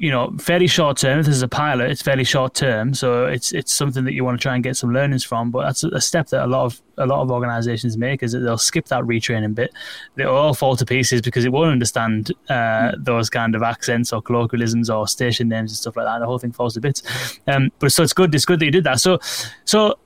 [0.00, 1.18] you know, fairly short term.
[1.18, 4.24] If this is a pilot, it's fairly short term, so it's it's something that you
[4.24, 5.50] want to try and get some learnings from.
[5.50, 8.38] But that's a step that a lot of a lot of organisations make is that
[8.38, 9.72] they'll skip that retraining bit.
[10.14, 14.22] They'll all fall to pieces because it won't understand uh, those kind of accents or
[14.22, 16.20] colloquialisms or station names and stuff like that.
[16.20, 17.02] The whole thing falls to bits.
[17.48, 18.32] Um, but so it's good.
[18.32, 19.00] It's good that you did that.
[19.00, 19.18] So
[19.64, 19.98] so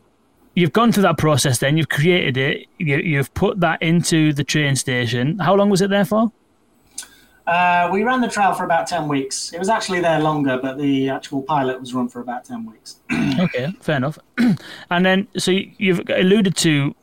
[0.54, 1.58] you've gone through that process.
[1.58, 2.66] Then you've created it.
[2.78, 5.38] You, you've put that into the train station.
[5.38, 6.32] How long was it there for?
[7.46, 9.52] Uh, we ran the trial for about 10 weeks.
[9.52, 13.00] It was actually there longer, but the actual pilot was run for about 10 weeks.
[13.40, 14.18] okay, fair enough.
[14.90, 16.94] and then, so you've alluded to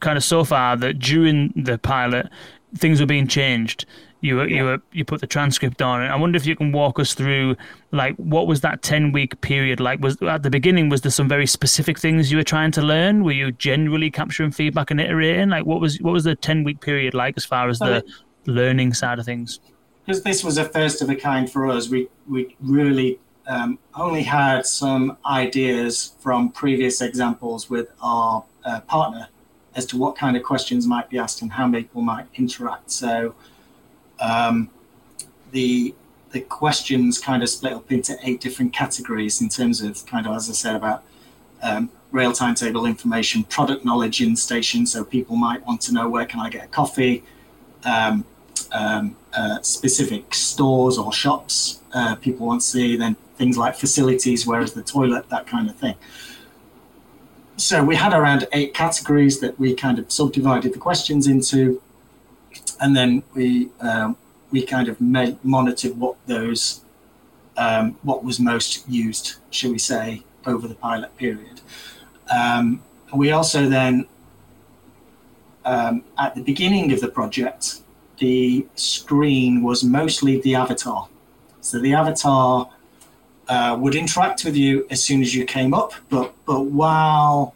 [0.00, 2.28] kind of so far that during the pilot,
[2.76, 3.86] things were being changed.
[4.20, 4.56] you were, Yeah.
[4.56, 6.02] you were, you put the transcript on.
[6.02, 7.54] And I wonder if you can walk us through
[7.92, 10.00] like what was that ten week period like?
[10.00, 13.22] Was at the beginning was there some very specific things you were trying to learn?
[13.22, 15.50] Were you generally capturing feedback and iterating?
[15.50, 18.02] Like what was what was the ten week period like as far as the
[18.46, 19.60] learning side of things?
[20.06, 24.22] Because this was a first of a kind for us, we we really um, only
[24.22, 29.28] had some ideas from previous examples with our uh, partner
[29.74, 32.90] as to what kind of questions might be asked and how people might interact.
[32.90, 33.34] So
[34.20, 34.70] um,
[35.50, 35.94] the
[36.30, 40.36] the questions kind of split up into eight different categories in terms of kind of
[40.36, 41.02] as I said about
[41.62, 44.86] um, rail timetable information, product knowledge in the station.
[44.86, 47.24] So people might want to know where can I get a coffee.
[47.84, 48.24] Um,
[48.72, 54.46] um, uh, specific stores or shops uh, people want to see, then things like facilities,
[54.46, 55.94] where is the toilet, that kind of thing.
[57.56, 61.80] So we had around eight categories that we kind of subdivided the questions into,
[62.80, 64.16] and then we um,
[64.50, 66.82] we kind of made, monitored what those
[67.56, 71.60] um, what was most used, shall we say, over the pilot period.
[72.34, 72.82] Um,
[73.14, 74.06] we also then
[75.64, 77.80] um, at the beginning of the project
[78.18, 81.08] the screen was mostly the avatar.
[81.60, 82.70] So the avatar
[83.48, 87.54] uh, would interact with you as soon as you came up, but but while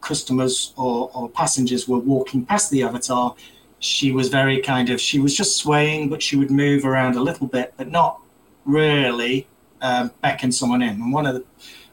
[0.00, 3.34] customers or, or passengers were walking past the avatar,
[3.78, 7.22] she was very kind of she was just swaying, but she would move around a
[7.22, 8.20] little bit, but not
[8.64, 9.46] really
[9.80, 11.00] um, beckon someone in.
[11.00, 11.44] And one of the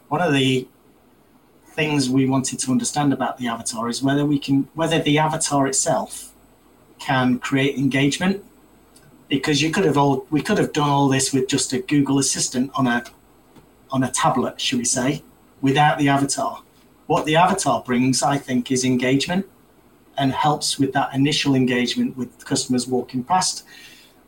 [0.09, 0.67] one of the
[1.71, 5.67] things we wanted to understand about the avatar is whether we can whether the avatar
[5.67, 6.26] itself
[6.99, 8.43] can create engagement
[9.29, 12.19] because you could have all we could have done all this with just a Google
[12.19, 13.03] Assistant on a
[13.91, 15.23] on a tablet, should we say,
[15.61, 16.61] without the avatar.
[17.07, 19.45] What the avatar brings, I think, is engagement
[20.17, 23.63] and helps with that initial engagement with customers walking past.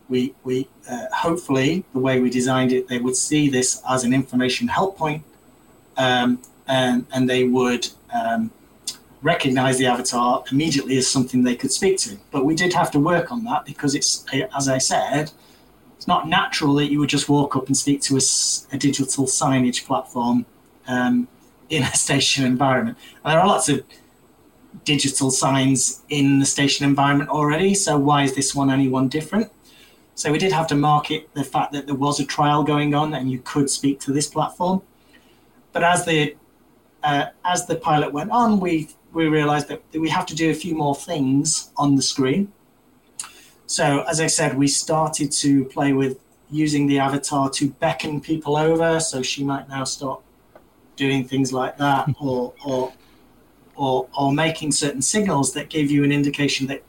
[0.08, 4.14] We we uh, hopefully the way we designed it, they would see this as an
[4.14, 5.24] information help point,
[5.98, 7.88] um, and and they would.
[8.14, 8.52] Um,
[9.22, 12.18] recognize the avatar immediately as something they could speak to.
[12.32, 15.32] But we did have to work on that because it's, as I said,
[15.98, 18.22] it's not natural that you would just walk up and speak to a,
[18.72, 20.46] a digital signage platform
[20.88, 21.28] um,
[21.70, 22.98] in a station environment.
[23.24, 23.84] And there are lots of
[24.86, 27.74] digital signs in the station environment already.
[27.74, 29.52] So why is this one any one different?
[30.16, 33.14] So we did have to market the fact that there was a trial going on
[33.14, 34.82] and you could speak to this platform.
[35.72, 36.36] But as the
[37.04, 40.54] uh, as the pilot went on, we we realized that we have to do a
[40.54, 42.52] few more things on the screen.
[43.66, 48.58] So, as I said, we started to play with using the avatar to beckon people
[48.58, 49.00] over.
[49.00, 50.22] So she might now start
[50.96, 52.94] doing things like that, or or
[53.76, 56.84] or, or making certain signals that give you an indication that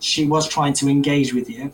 [0.00, 1.72] she was trying to engage with you.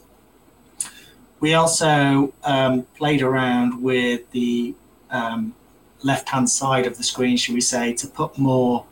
[1.39, 4.75] We also um, played around with the
[5.11, 5.55] um,
[6.03, 8.87] left-hand side of the screen, should we say, to put more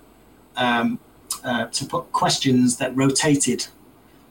[0.58, 0.98] um,
[1.44, 3.66] uh, to put questions that rotated.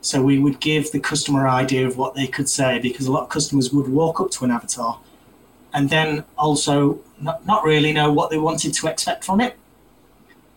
[0.02, 3.24] So we would give the customer idea of what they could say because a lot
[3.24, 5.00] of customers would walk up to an avatar
[5.74, 9.58] and then also not, not really know what they wanted to expect from it.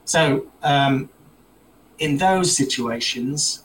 [0.05, 1.09] So um,
[1.99, 3.65] in those situations,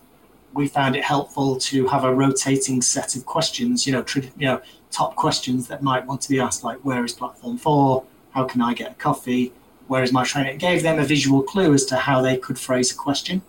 [0.53, 4.61] we found it helpful to have a rotating set of questions, you know, you know,
[4.91, 8.05] top questions that might want to be asked, like where is platform four?
[8.31, 9.51] How can I get a coffee?
[9.87, 10.47] Where is my train?
[10.47, 13.41] It gave them a visual clue as to how they could phrase a question.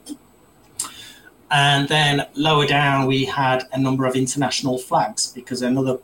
[1.51, 5.99] And then lower down, we had a number of international flags because another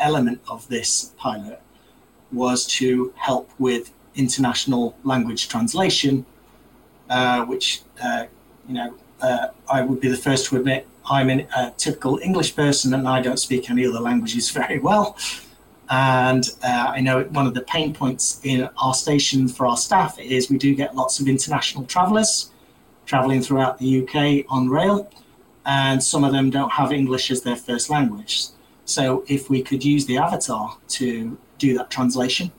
[0.00, 1.60] element of this pilot
[2.32, 6.24] was to help with international language translation,
[7.08, 8.24] uh, which, uh,
[8.66, 12.94] you know, uh, I would be the first to admit I'm a typical English person
[12.94, 15.16] and I don't speak any other languages very well.
[15.90, 20.18] And uh, I know one of the pain points in our station for our staff
[20.20, 22.50] is we do get lots of international travellers
[23.06, 25.10] travelling throughout the UK on rail,
[25.66, 28.46] and some of them don't have English as their first language.
[28.84, 32.52] So if we could use the avatar to do that translation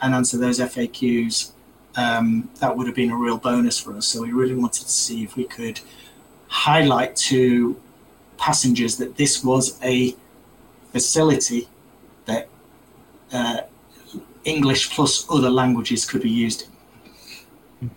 [0.00, 1.50] and answer those FAQs,
[1.96, 4.06] um, that would have been a real bonus for us.
[4.06, 5.80] So we really wanted to see if we could
[6.46, 7.80] highlight to
[8.36, 10.14] passengers that this was a
[10.92, 11.68] facility
[12.26, 12.48] that
[13.32, 13.60] uh,
[14.44, 17.90] English plus other languages could be used in.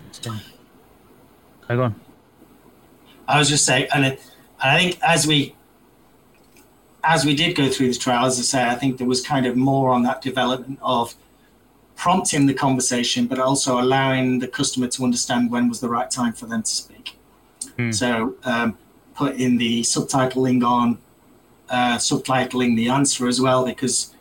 [1.67, 1.95] Go on.
[3.27, 4.21] I was just saying, and, it,
[4.61, 5.55] and I think as we
[7.03, 9.45] as we did go through this trial, as I say, I think there was kind
[9.45, 11.15] of more on that development of
[11.95, 16.34] prompting the conversation, but also allowing the customer to understand when was the right time
[16.34, 17.17] for them to speak.
[17.77, 17.91] Hmm.
[17.91, 18.77] So um,
[19.15, 20.99] put in the subtitling on,
[21.69, 24.13] uh, subtitling the answer as well, because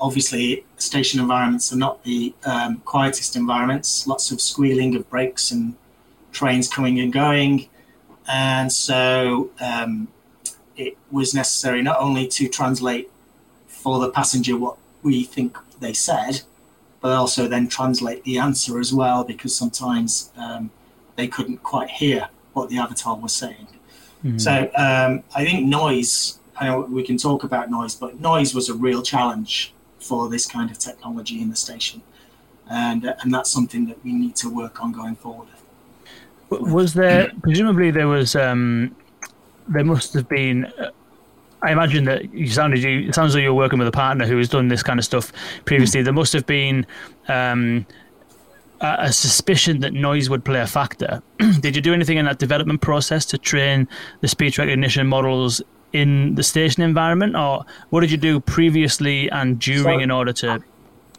[0.00, 4.06] obviously station environments are not the um, quietest environments.
[4.06, 5.74] Lots of squealing of brakes and
[6.32, 7.68] trains coming and going,
[8.28, 10.08] and so um,
[10.76, 13.10] it was necessary not only to translate
[13.66, 16.42] for the passenger what we think they said,
[17.00, 20.70] but also then translate the answer as well, because sometimes um,
[21.16, 23.66] they couldn't quite hear what the avatar was saying.
[24.24, 24.38] Mm-hmm.
[24.38, 26.38] So um, I think noise.
[26.58, 30.46] I know we can talk about noise, but noise was a real challenge for this
[30.46, 32.02] kind of technology in the station,
[32.70, 35.48] and uh, and that's something that we need to work on going forward.
[36.50, 38.96] Was there presumably there was um,
[39.68, 40.66] there must have been.
[40.66, 40.90] Uh,
[41.62, 43.08] I imagine that you sounded you.
[43.08, 45.30] It sounds like you're working with a partner who has done this kind of stuff
[45.66, 46.02] previously.
[46.02, 46.86] There must have been
[47.28, 47.86] um,
[48.80, 51.22] a, a, suspicion that noise would play a factor.
[51.60, 53.88] Did you do anything in that development process to train
[54.22, 55.60] the speech recognition models
[55.92, 60.32] in the station environment, or what did you do previously and during so, in order
[60.32, 60.62] to?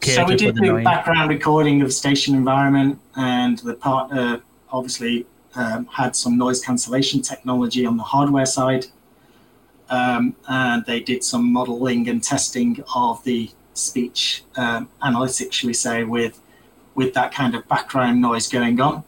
[0.02, 4.42] so we did do background recording of station environment, and the partner
[4.72, 8.86] obviously um, had some noise cancellation technology on the hardware side
[9.92, 15.74] um, and they did some modeling and testing of the speech um, analytics, shall we
[15.74, 16.42] say, with
[16.96, 19.04] with that kind of background noise going on.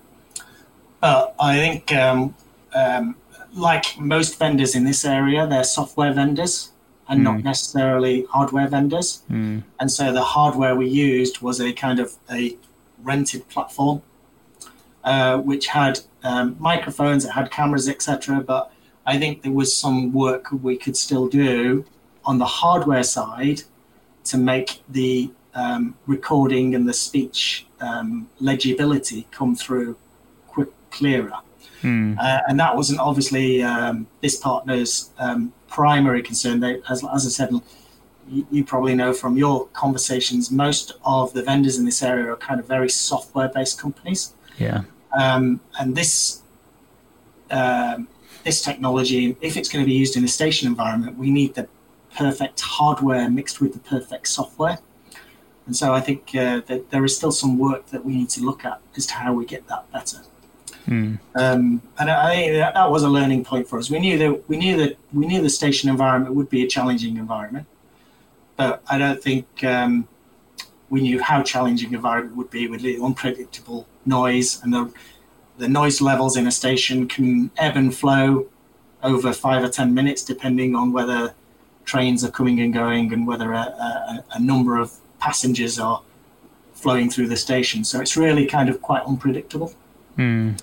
[1.01, 2.35] But I think, um,
[2.75, 3.15] um
[3.53, 6.71] like most vendors in this area, they're software vendors
[7.07, 7.23] and mm.
[7.23, 9.23] not necessarily hardware vendors.
[9.29, 9.63] Mm.
[9.79, 12.57] And so the hardware we used was a kind of a
[13.01, 14.01] rented platform,
[15.03, 18.41] uh, which had um, microphones, it had cameras, etc.
[18.41, 18.71] But
[19.05, 21.85] I think there was some work we could still do
[22.25, 23.63] on the hardware side
[24.25, 29.97] to make the um, recording and the speech um, legibility come through
[30.47, 31.33] quick, clearer.
[31.83, 32.17] Mm.
[32.17, 36.59] Uh, and that wasn't obviously um, this partner's um, primary concern.
[36.59, 37.51] They, as, as I said,
[38.29, 42.37] you, you, probably know from your conversations, most of the vendors in this area are
[42.37, 44.33] kind of very software based companies.
[44.57, 44.83] Yeah.
[45.19, 46.41] Um, and this
[47.51, 48.07] um,
[48.43, 51.67] this technology, if it's going to be used in a station environment, we need the
[52.15, 54.79] perfect hardware mixed with the perfect software.
[55.65, 58.41] And so I think uh, that there is still some work that we need to
[58.41, 60.19] look at as to how we get that better.
[60.85, 61.15] Hmm.
[61.35, 63.89] Um, and I, that, that was a learning point for us.
[63.89, 67.17] We knew that we knew that we knew the station environment would be a challenging
[67.17, 67.67] environment,
[68.57, 70.07] but I don't think um,
[70.89, 74.93] we knew how challenging environment would be with the unpredictable noise and the
[75.57, 78.47] the noise levels in a station can ebb and flow
[79.03, 81.33] over five or ten minutes, depending on whether
[81.85, 86.01] trains are coming and going and whether a, a, a number of passengers are
[86.73, 87.83] flowing through the station.
[87.83, 89.73] So it's really kind of quite unpredictable.
[90.17, 90.59] Mm.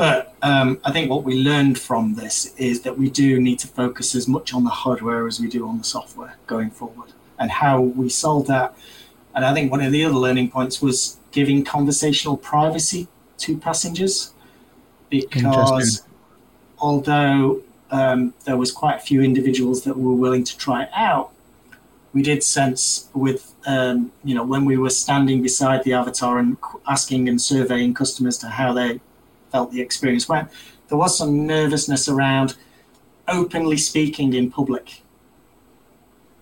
[0.00, 3.68] But um, I think what we learned from this is that we do need to
[3.68, 7.12] focus as much on the hardware as we do on the software going forward.
[7.38, 8.74] And how we solve that.
[9.34, 13.08] And I think one of the other learning points was giving conversational privacy
[13.40, 14.32] to passengers
[15.10, 16.02] because
[16.78, 21.30] although um, there was quite a few individuals that were willing to try it out,
[22.14, 26.56] we did sense with um, you know when we were standing beside the avatar and
[26.88, 28.98] asking and surveying customers to how they
[29.50, 30.48] felt the experience went,
[30.88, 32.56] there was some nervousness around
[33.28, 35.02] openly speaking in public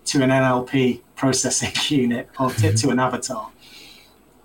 [0.07, 3.51] to an NLP processing unit or to, to an avatar.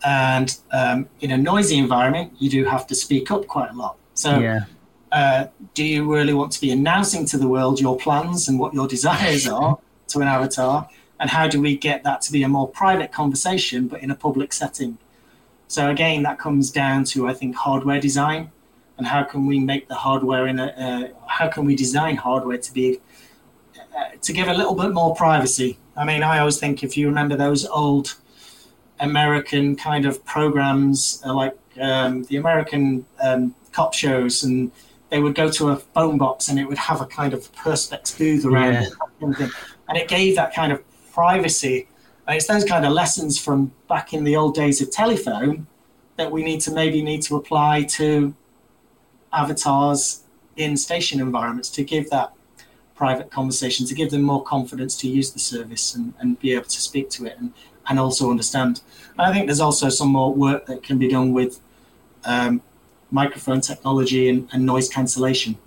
[0.05, 3.95] And um, in a noisy environment, you do have to speak up quite a lot.
[4.13, 4.65] So, yeah.
[5.11, 8.73] uh, do you really want to be announcing to the world your plans and what
[8.73, 10.89] your desires are to an avatar?
[11.19, 14.15] And how do we get that to be a more private conversation, but in a
[14.15, 14.97] public setting?
[15.69, 18.51] So, again, that comes down to, I think, hardware design
[18.97, 22.57] and how can we make the hardware in a, uh, how can we design hardware
[22.57, 22.99] to be
[23.77, 25.77] uh, to give a little bit more privacy.
[25.95, 28.15] I mean, I always think if you remember those old
[28.99, 34.71] American kind of programs uh, like um, the American um, cop shows, and
[35.09, 38.17] they would go to a phone box and it would have a kind of perspex
[38.17, 38.87] booth around yeah.
[39.21, 39.51] it,
[39.89, 40.81] and it gave that kind of
[41.11, 41.87] privacy.
[42.27, 45.67] And it's those kind of lessons from back in the old days of telephone
[46.15, 48.33] that we need to maybe need to apply to
[49.33, 50.23] avatars
[50.55, 52.31] in station environments to give that
[52.95, 56.65] private conversation, to give them more confidence to use the service and, and be able
[56.65, 57.51] to speak to it and,
[57.89, 58.81] and also understand.
[59.17, 61.59] And I think there's also some more work that can be done with
[62.25, 62.61] um,
[63.11, 65.57] microphone technology and, and noise cancellation.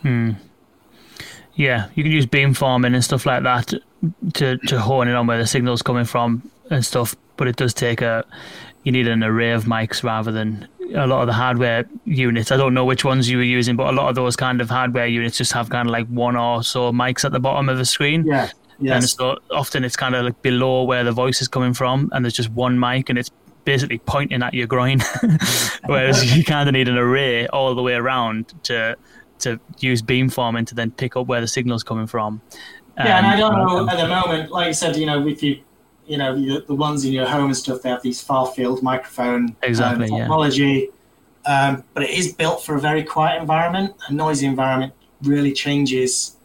[0.00, 0.32] Hmm.
[1.54, 3.74] Yeah, you can use beamforming and stuff like that
[4.34, 7.14] to, to hone in on where the signal's coming from and stuff.
[7.36, 8.24] But it does take a
[8.84, 12.50] you need an array of mics rather than a lot of the hardware units.
[12.52, 14.68] I don't know which ones you were using, but a lot of those kind of
[14.70, 17.78] hardware units just have kind of like one or so mics at the bottom of
[17.78, 18.26] the screen.
[18.26, 18.50] Yeah.
[18.80, 18.94] Yes.
[18.94, 22.24] And so often it's kind of like below where the voice is coming from, and
[22.24, 23.30] there's just one mic, and it's
[23.64, 24.98] basically pointing at your groin.
[25.86, 28.96] Whereas you kind of need an array all the way around to
[29.40, 32.40] to use beamforming to then pick up where the signal's coming from.
[32.96, 35.42] Yeah, and I don't Um, know at the moment, like you said, you know, with
[35.42, 35.60] you,
[36.06, 38.82] you know, the, the ones in your home and stuff, they have these far field
[38.82, 40.18] microphone um, Exactly, yeah.
[40.18, 40.88] technology,
[41.46, 43.94] um, but it is built for a very quiet environment.
[44.08, 44.92] A noisy environment
[45.22, 46.36] really changes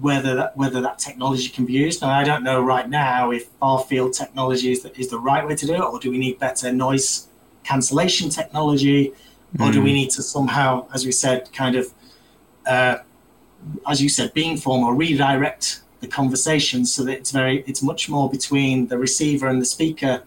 [0.00, 2.02] whether that whether that technology can be used.
[2.02, 5.46] And I don't know right now if far field technology is the, is the right
[5.46, 7.28] way to do it, or do we need better noise
[7.62, 9.12] cancellation technology,
[9.60, 11.92] or do we need to somehow, as we said, kind of
[12.66, 12.98] uh,
[13.86, 18.28] as you said, beamform or redirect the conversation so that it's very it's much more
[18.30, 20.22] between the receiver and the speaker,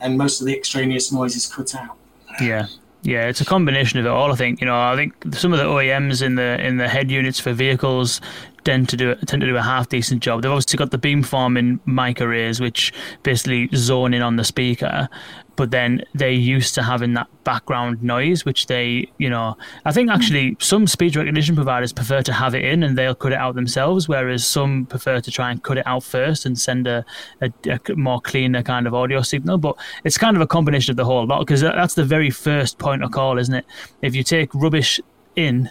[0.00, 1.96] and most of the extraneous noise is cut out.
[2.40, 2.66] Yeah.
[3.04, 4.30] Yeah, it's a combination of it all.
[4.30, 4.80] I think you know.
[4.80, 8.20] I think some of the OEMs in the in the head units for vehicles
[8.64, 10.42] tend to do tend to do a half decent job.
[10.42, 12.92] They've obviously got the beam beamforming mic arrays, which
[13.22, 15.08] basically zone in on the speaker,
[15.56, 19.56] but then they're used to having that background noise, which they you know.
[19.84, 20.14] I think hmm.
[20.14, 23.54] actually some speech recognition providers prefer to have it in and they'll cut it out
[23.54, 27.04] themselves, whereas some prefer to try and cut it out first and send a,
[27.40, 29.58] a, a more cleaner kind of audio signal.
[29.58, 32.78] But it's kind of a combination of the whole lot because that's the very first
[32.78, 33.66] point of call, isn't it?
[34.00, 35.00] If you take rubbish
[35.36, 35.70] in,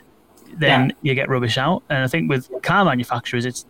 [0.58, 0.96] then Yeah.
[1.02, 1.84] you get rubbish out.
[1.90, 3.66] And I think with car manufacturers, it's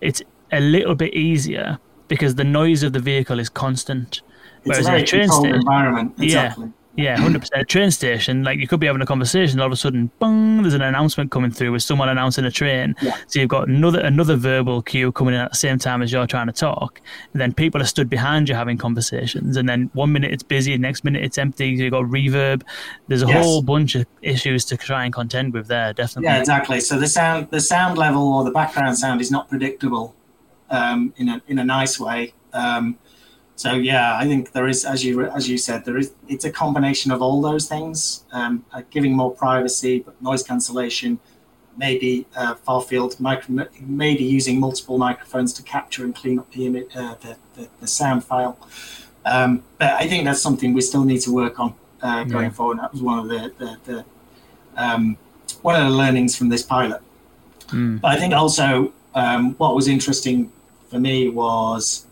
[0.00, 4.22] it's a little bit easier because the noise of the vehicle is constant.
[4.64, 6.14] It's Whereas a in a very train station, environment.
[6.20, 6.64] Exactly.
[6.66, 7.62] yeah, hundred percent.
[7.62, 10.62] A train station, like you could be having a conversation, all of a sudden, bung,
[10.62, 12.94] there's an announcement coming through with someone announcing a train.
[13.02, 13.16] Yeah.
[13.26, 16.26] So you've got another another verbal cue coming in at the same time as you're
[16.26, 17.00] trying to talk.
[17.32, 20.76] And then people are stood behind you having conversations, and then one minute it's busy,
[20.78, 21.76] next minute it's empty.
[21.76, 22.62] So You've got reverb.
[23.08, 23.44] There's a Yes.
[23.44, 25.92] whole bunch of issues to try and contend with there.
[25.92, 26.24] Definitely.
[26.28, 26.80] Yeah, exactly.
[26.80, 30.14] So the sound, the sound level or the background sound is not predictable
[30.70, 32.32] um, in a in a nice way.
[32.52, 32.96] Um,
[33.56, 36.12] so yeah, I think there is, as you as you said, there is.
[36.28, 41.18] It's a combination of all those things, um, uh, giving more privacy, but noise cancellation,
[41.76, 46.66] maybe uh, far field micro, maybe using multiple microphones to capture and clean up the
[46.66, 48.58] image, uh, the, the the sound file.
[49.24, 52.50] Um, but I think that's something we still need to work on uh, going Yeah.
[52.50, 52.78] forward.
[52.78, 54.04] That was one of the the, the
[54.76, 55.16] um,
[55.62, 57.00] one of the learnings from this pilot.
[57.68, 58.00] Mm.
[58.00, 60.52] But I think also um, what was interesting
[60.90, 62.05] for me was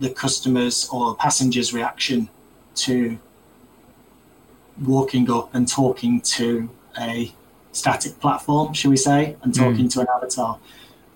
[0.00, 2.28] the customers or passengers' reaction
[2.74, 3.18] to
[4.82, 7.32] walking up and talking to a
[7.72, 10.58] static platform, shall we say, and talking to an avatar.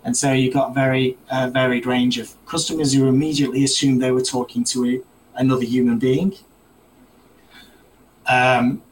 [0.04, 4.12] And so you got a very uh, varied range of customers who immediately assumed they
[4.12, 5.00] were talking to a,
[5.40, 6.36] another human being.
[8.26, 8.82] Um,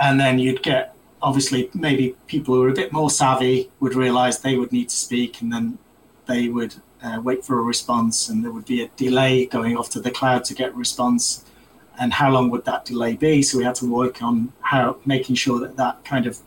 [0.00, 4.40] and then you'd get obviously maybe people who are a bit more savvy would realize
[4.40, 5.78] they would need to speak and then
[6.26, 9.90] they would uh, wait for a response and there would be a delay going off
[9.90, 11.44] to the cloud to get a response.
[12.00, 13.42] And how long would that delay be?
[13.42, 16.38] So we had to work on how making sure that that kind of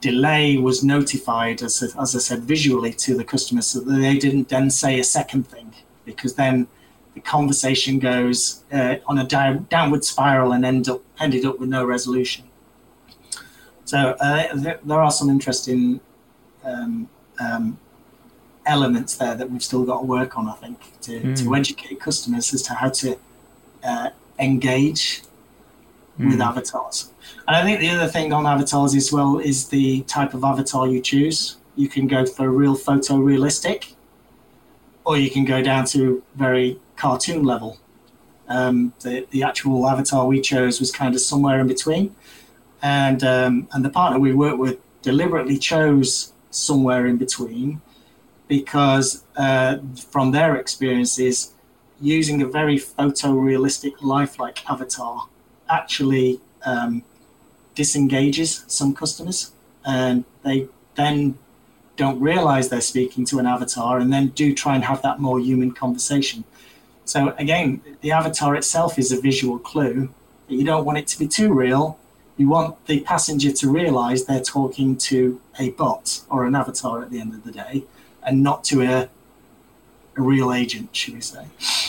[0.00, 4.48] delay was notified as, as i said visually to the customer so that they didn't
[4.48, 5.74] then say a second thing
[6.06, 6.66] because then
[7.14, 11.68] the conversation goes uh, on a down, downward spiral and end up ended up with
[11.68, 12.44] no resolution.
[13.84, 16.00] So uh, there, there are some interesting
[16.64, 17.08] um,
[17.40, 17.78] um,
[18.66, 21.58] elements there that we've still got to work on, I think, to, to Mm.
[21.58, 23.16] educate customers as to how to
[23.82, 25.22] uh, engage
[26.18, 26.46] with Mm.
[26.48, 27.10] avatars.
[27.48, 30.86] And I think the other thing on avatars as well is the type of avatar
[30.86, 31.56] you choose.
[31.76, 33.94] You can go for a real photorealistic,
[35.04, 37.78] or you can go down to very cartoon level.
[38.48, 42.14] Um, the, the actual avatar we chose was kind of somewhere in between
[42.82, 47.80] and um, and the partner we worked with deliberately chose somewhere in between
[48.50, 49.78] because uh,
[50.10, 51.54] from their experiences
[52.00, 55.28] using a very photorealistic lifelike avatar
[55.68, 57.04] actually um,
[57.76, 59.52] disengages some customers
[59.86, 61.38] and they then
[61.94, 65.38] don't realize they're speaking to an avatar and then do try and have that more
[65.38, 66.42] human conversation.
[67.04, 70.12] So again the avatar itself is a visual clue
[70.48, 72.00] but you don't want it to be too real.
[72.36, 77.10] You want the passenger to realize they're talking to a bot or an avatar at
[77.12, 77.84] the end of the day
[78.22, 79.08] and not to a,
[80.16, 81.44] a real agent, should we say.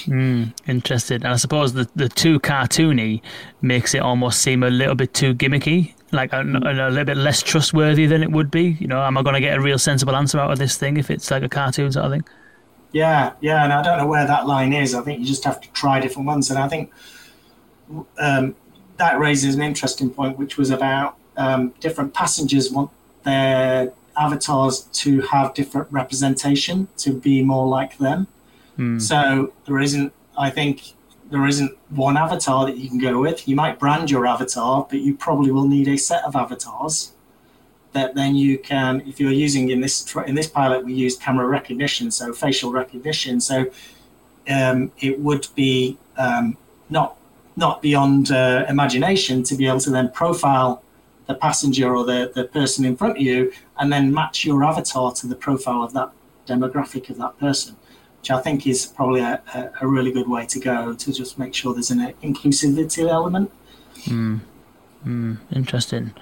[0.06, 1.24] Mm, interested.
[1.24, 3.22] And I suppose the, the too cartoony
[3.62, 7.42] makes it almost seem a little bit too gimmicky, like a, a little bit less
[7.42, 8.78] trustworthy than it would be.
[8.80, 10.98] You know, am I going to get a real sensible answer out of this thing
[10.98, 12.26] if it's like a cartoon sort of thing?
[12.92, 14.94] Yeah, yeah, and I don't know where that line is.
[14.94, 16.50] I think you just have to try different ones.
[16.50, 16.92] And I think
[18.20, 18.56] um,
[18.98, 22.92] that raises an interesting point, which was about um, different passengers want
[23.24, 28.28] their avatars to have different representation to be more like them.
[28.78, 29.01] Mm.
[29.01, 30.93] So there isn't, I think,
[31.30, 33.47] there isn't one avatar that you can go with.
[33.47, 37.14] You might brand your avatar, but you probably will need a set of avatars
[37.93, 41.47] that then you can, if you're using in this in this pilot, we used camera
[41.47, 43.41] recognition, so facial recognition.
[43.41, 43.66] So
[44.49, 46.57] um, it would be um,
[46.89, 47.18] not
[47.55, 50.82] not beyond uh, imagination to be able to then profile
[51.28, 55.11] the passenger or the, the person in front of you and then match your avatar
[55.13, 56.11] to the profile of that
[56.47, 57.76] demographic of that person
[58.22, 59.41] which I think is probably a,
[59.82, 63.51] a, really good way to go to just make sure there's an inclusivity element.
[64.03, 64.41] Mm.
[65.03, 66.13] Mm, interesting.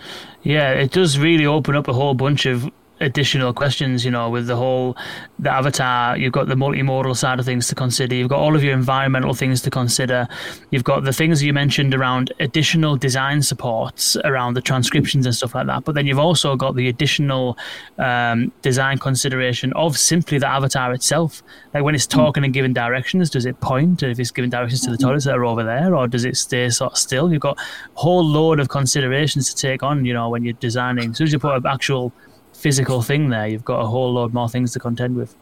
[0.42, 2.72] Yeah, it does really open up a whole bunch of
[3.02, 4.98] additional questions, you know, with the whole
[5.40, 8.64] the avatar, you've got the multimodal side of things to consider, you've got all of
[8.64, 10.28] your environmental things to consider,
[10.72, 15.56] you've got the things you mentioned around additional design supports around the transcriptions and stuff
[15.56, 15.84] like that.
[15.86, 17.58] But then you've also got the additional
[17.98, 21.42] um, design consideration of simply the avatar itself.
[21.74, 22.20] Like when it's hmm.
[22.20, 24.04] talking and giving directions, does it point?
[24.04, 26.70] If it's giving directions to the toilets that are over there, or does it stay
[26.70, 27.32] sort of still?
[27.32, 27.62] You've got a
[27.94, 31.12] whole load of considerations to take on, you know, when you're designing.
[31.12, 32.12] As soon as you put an actual
[32.60, 35.36] physical thing there, you've got a whole load more things to contend with.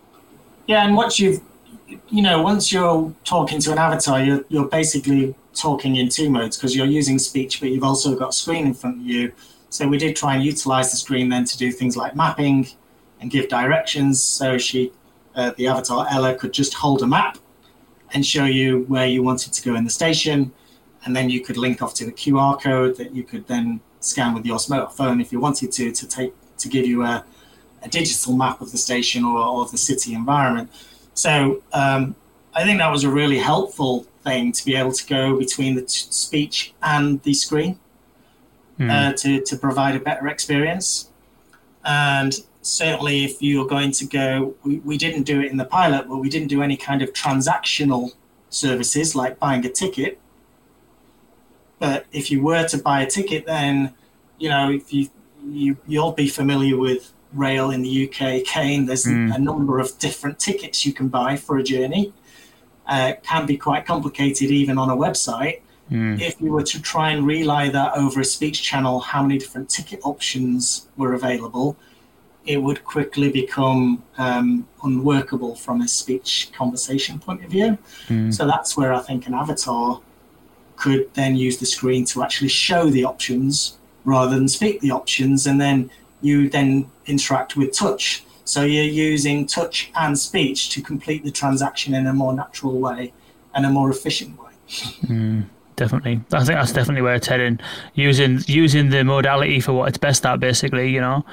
[0.67, 1.41] Yeah, and once you've,
[2.09, 6.57] you know, once you're talking to an avatar, you're, you're basically talking in two modes
[6.57, 9.31] because you're using speech, but you've also got a screen in front of you.
[9.69, 12.67] So we did try and utilize the screen then to do things like mapping
[13.19, 14.21] and give directions.
[14.21, 14.91] So she,
[15.35, 17.39] uh, the avatar Ella, could just hold a map
[18.13, 20.51] and show you where you wanted to go in the station,
[21.03, 24.33] and then you could link off to the QR code that you could then scan
[24.33, 27.23] with your smartphone if you wanted to to take to give you a,
[27.83, 30.71] a digital map of the station or, or of the city environment.
[31.13, 32.15] So um,
[32.53, 35.81] I think that was a really helpful thing to be able to go between the
[35.81, 37.79] t- speech and the screen
[38.79, 38.89] mm.
[38.89, 41.11] uh, to, to provide a better experience.
[41.83, 46.07] And certainly, if you're going to go, we, we didn't do it in the pilot,
[46.07, 48.11] but we didn't do any kind of transactional
[48.49, 50.19] services like buying a ticket.
[51.79, 53.93] But if you were to buy a ticket, then
[54.39, 55.09] you know if you
[55.49, 58.85] you you'll be familiar with rail in the UK, Kane.
[58.85, 59.33] There's mm.
[59.33, 62.13] a number of different tickets you can buy for a journey.
[62.87, 65.61] Uh, can be quite complicated even on a website.
[65.91, 66.21] Mm.
[66.21, 69.69] If you were to try and relay that over a speech channel, how many different
[69.69, 71.77] ticket options were available,
[72.45, 77.77] it would quickly become um, unworkable from a speech conversation point of view.
[78.07, 78.33] Mm.
[78.33, 80.01] So that's where I think an avatar
[80.77, 83.76] could then use the screen to actually show the options
[84.07, 85.91] rather than speak the options and then
[86.21, 88.23] you then interact with touch.
[88.45, 93.11] So you're using touch and speech to complete the transaction in a more natural way
[93.53, 94.53] and a more efficient way.
[95.03, 95.45] Mm,
[95.75, 97.59] definitely, I think that's definitely where it's heading.
[97.95, 101.25] Using using the modality for what it's best at, basically, you know.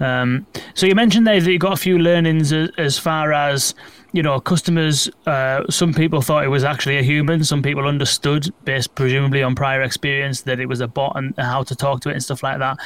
[0.00, 3.74] Um, so you mentioned there that you got a few learnings as, far as
[4.12, 7.42] you know, customers, uh, some people thought it was actually a human.
[7.42, 11.64] Some people understood, based presumably on prior experience, that it was a bot and how
[11.64, 12.76] to talk to it and stuff like that.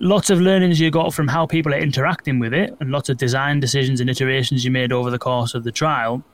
[0.00, 3.16] Lots of learnings you got from how people are interacting with it, and lots of
[3.16, 6.24] design decisions and iterations you made over the course of the trial.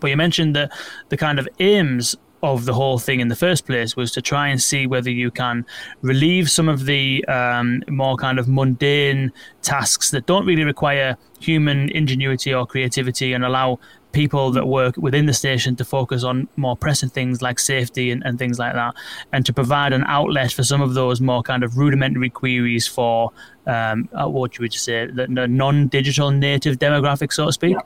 [0.00, 0.70] But you mentioned that
[1.08, 4.48] the kind of aims of the whole thing in the first place was to try
[4.48, 5.64] and see whether you can
[6.00, 9.32] relieve some of the um, more kind of mundane
[9.62, 13.78] tasks that don't really require human ingenuity or creativity and allow
[14.10, 18.22] people that work within the station to focus on more pressing things like safety and,
[18.24, 18.94] and things like that,
[19.32, 23.30] and to provide an outlet for some of those more kind of rudimentary queries for
[23.66, 27.72] um, uh, what you would say the, the non-digital native demographic, so to speak.
[27.72, 27.80] Yeah.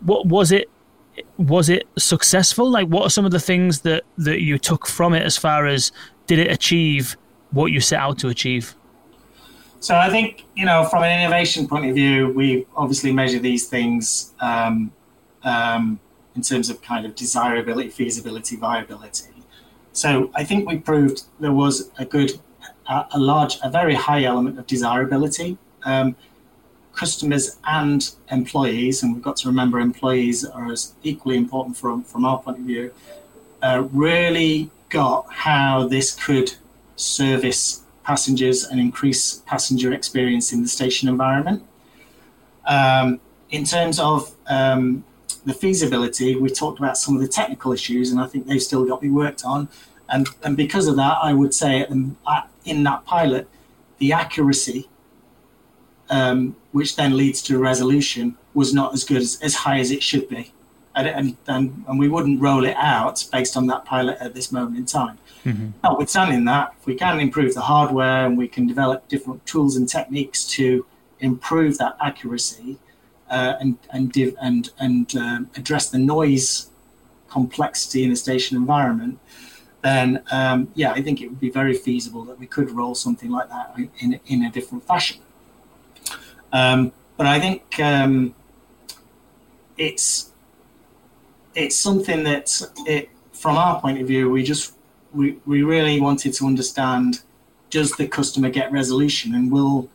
[0.00, 0.70] What was it?
[1.36, 2.70] Was it successful?
[2.70, 5.66] Like, what are some of the things that that you took from it as far
[5.66, 5.92] as
[6.26, 7.16] did it achieve
[7.50, 8.74] what you set out to achieve?
[9.80, 13.66] So I think you know, from an innovation point of view, we obviously measure these
[13.66, 14.92] things um,
[15.42, 15.98] um,
[16.34, 19.30] in terms of kind of desirability, feasibility, viability.
[19.92, 22.40] So I think we proved there was a good,
[22.88, 25.58] a, a large, a very high element of desirability.
[25.84, 26.14] Um,
[27.00, 32.26] customers and employees, and we've got to remember employees are as equally important from, from
[32.26, 32.92] our point of view,
[33.62, 36.52] uh, really got how this could
[36.96, 41.62] service passengers and increase passenger experience in the station environment.
[42.66, 43.18] Um,
[43.50, 45.02] in terms of um,
[45.46, 48.84] the feasibility, we talked about some of the technical issues, and I think they've still
[48.84, 49.70] got to be worked on.
[50.10, 51.86] And, and because of that, I would say
[52.66, 53.48] in that pilot,
[53.96, 54.89] the accuracy
[56.10, 59.90] um, which then leads to a resolution, was not as good as, as high as
[59.90, 60.52] it should be.
[60.94, 64.76] and, and, and we wouldn't roll it out based on that pilot at this moment
[64.76, 65.18] in time.
[65.44, 65.68] Mm-hmm.
[65.82, 69.88] Notwithstanding that, if we can improve the hardware and we can develop different tools and
[69.88, 70.84] techniques to
[71.20, 72.78] improve that accuracy
[73.30, 76.68] uh, and and div- and and um, address the noise
[77.28, 79.18] complexity in a station environment,
[79.82, 83.30] then um, yeah, I think it would be very feasible that we could roll something
[83.30, 85.20] like that in in a different fashion.
[86.52, 88.34] Um, but I think um,
[89.76, 90.30] it's
[91.54, 94.74] it's something that it from our point of view we just
[95.12, 97.22] we, we really wanted to understand
[97.70, 99.34] does the customer get resolution?
[99.34, 99.88] And will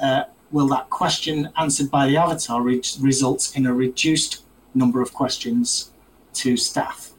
[0.00, 4.42] uh, will that question answered by the avatar re- results in a reduced
[4.74, 5.90] number of questions
[6.34, 7.10] to staff?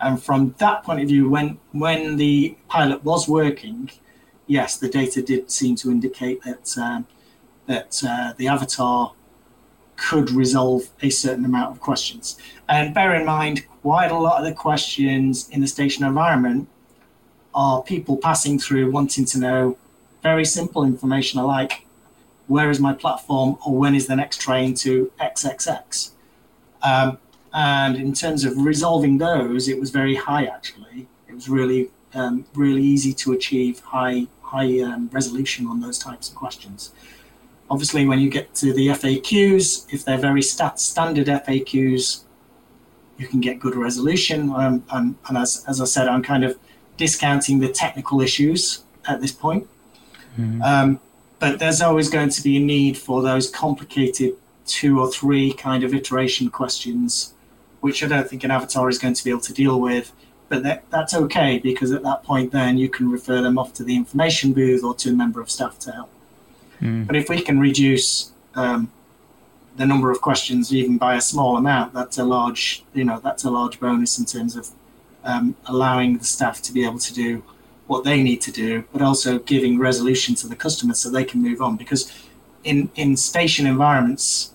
[0.00, 3.90] And from that point of view when when the pilot was working
[4.46, 7.06] yes the data did seem to indicate that um,
[7.66, 9.12] that uh, the avatar
[9.96, 12.38] could resolve a certain amount of questions.
[12.68, 16.68] And bear in mind, quite a lot of the questions in the station environment
[17.54, 19.78] are people passing through wanting to know
[20.22, 21.86] very simple information like
[22.46, 26.10] where is my platform or when is the next train to XXX.
[26.82, 27.18] Um,
[27.52, 31.06] and in terms of resolving those, it was very high actually.
[31.28, 36.28] It was really, um, really easy to achieve high, high um, resolution on those types
[36.28, 36.92] of questions.
[37.70, 42.24] Obviously, when you get to the FAQs, if they're very stat- standard FAQs,
[43.18, 44.50] you can get good resolution.
[44.50, 46.58] Um, and, and as, as I said, I'm kind of
[46.96, 49.66] discounting the technical issues at this point.
[50.38, 50.62] Mm-hmm.
[50.62, 51.00] Um,
[51.38, 54.36] but there's always going to be a need for those complicated
[54.66, 57.34] two or three kind of iteration questions,
[57.80, 60.12] which I don't think an avatar is going to be able to deal with.
[60.48, 63.84] But that, that's okay because at that point, then you can refer them off to
[63.84, 66.10] the information booth or to a member of staff to help.
[66.80, 67.06] Mm.
[67.06, 68.90] But if we can reduce um,
[69.76, 73.44] the number of questions even by a small amount, that's a large, you know, that's
[73.44, 74.70] a large bonus in terms of
[75.24, 77.42] um, allowing the staff to be able to do
[77.86, 81.42] what they need to do, but also giving resolution to the customer so they can
[81.42, 81.76] move on.
[81.76, 82.12] Because
[82.64, 84.52] in in station environments,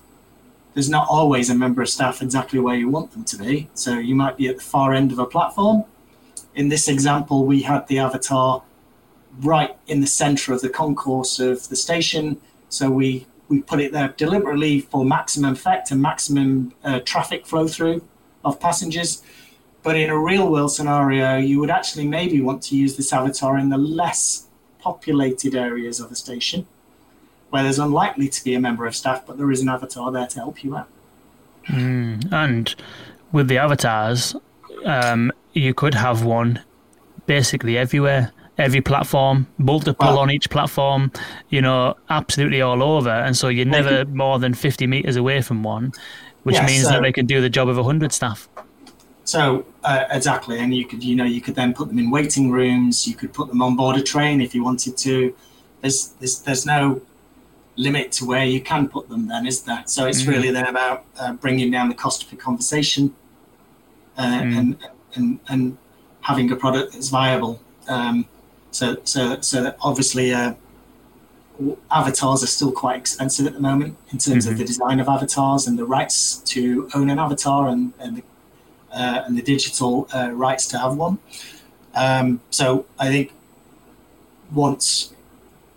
[0.74, 3.68] there's not always a member of staff exactly where you want them to be.
[3.74, 5.84] So you might be at the far end of a platform.
[6.54, 8.62] In this example, we had the avatar
[9.40, 12.40] right in the center of the concourse of the station.
[12.68, 17.66] So we, we put it there deliberately for maximum effect and maximum uh, traffic flow
[17.68, 18.02] through
[18.44, 19.22] of passengers.
[19.82, 23.58] But in a real world scenario, you would actually maybe want to use this avatar
[23.58, 24.46] in the less
[24.78, 26.66] populated areas of the station
[27.50, 30.26] where there's unlikely to be a member of staff, but there is an avatar there
[30.26, 30.88] to help you out.
[31.68, 32.32] Mm.
[32.32, 32.74] And
[33.30, 34.34] with the avatars,
[34.86, 36.60] um, you could have one
[37.26, 40.18] basically everywhere every platform, multiple wow.
[40.18, 41.10] on each platform,
[41.48, 43.10] you know, absolutely all over.
[43.10, 45.92] And so you're never more than 50 meters away from one,
[46.42, 48.48] which yeah, means so, that they can do the job of 100 staff.
[49.24, 52.50] So uh, exactly, and you could, you know, you could then put them in waiting
[52.50, 53.06] rooms.
[53.06, 55.34] You could put them on board a train if you wanted to.
[55.80, 57.00] There's, there's, there's no
[57.76, 59.28] limit to where you can put them.
[59.28, 59.82] Then is there?
[59.86, 60.28] So it's mm.
[60.28, 63.14] really then about uh, bringing down the cost per conversation,
[64.16, 64.58] uh, mm.
[64.58, 64.76] and
[65.14, 65.78] and and
[66.22, 67.60] having a product that's viable.
[67.88, 68.26] Um,
[68.72, 70.54] so, so, so obviously, uh,
[71.90, 74.52] avatars are still quite expensive at the moment in terms mm-hmm.
[74.52, 78.22] of the design of avatars and the rights to own an avatar and and the,
[78.90, 81.18] uh, and the digital uh, rights to have one.
[81.94, 83.32] Um, so, I think
[84.50, 85.12] once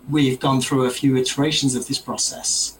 [0.09, 2.77] we've gone through a few iterations of this process,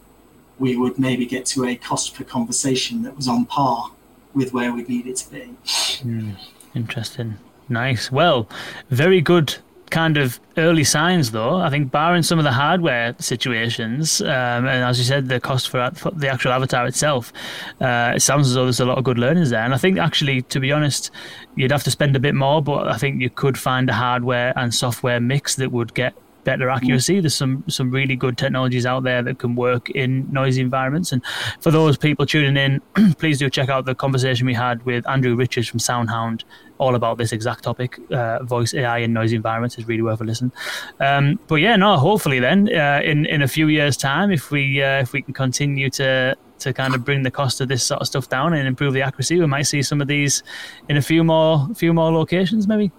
[0.58, 3.90] we would maybe get to a cost per conversation that was on par
[4.32, 5.54] with where we need it to be.
[5.66, 6.36] Mm,
[6.74, 7.36] interesting.
[7.68, 8.12] Nice.
[8.12, 8.48] Well,
[8.90, 9.56] very good
[9.90, 11.56] kind of early signs, though.
[11.56, 15.68] I think, barring some of the hardware situations, um, and as you said, the cost
[15.68, 17.32] for, for the actual avatar itself,
[17.80, 19.62] uh, it sounds as though there's a lot of good learnings there.
[19.62, 21.10] And I think, actually, to be honest,
[21.54, 24.52] you'd have to spend a bit more, but I think you could find a hardware
[24.56, 26.14] and software mix that would get
[26.46, 27.20] better accuracy.
[27.20, 31.12] There's some some really good technologies out there that can work in noisy environments.
[31.12, 31.20] And
[31.60, 32.80] for those people tuning in,
[33.18, 36.44] please do check out the conversation we had with Andrew Richards from SoundHound,
[36.78, 37.98] all about this exact topic.
[38.10, 40.52] Uh, voice AI in noisy environments is really worth a listen.
[41.00, 44.82] Um, but yeah, no, hopefully then uh, in in a few years' time, if we
[44.82, 48.00] uh, if we can continue to to kind of bring the cost of this sort
[48.00, 50.42] of stuff down and improve the accuracy, we might see some of these
[50.88, 52.92] in a few more few more locations, maybe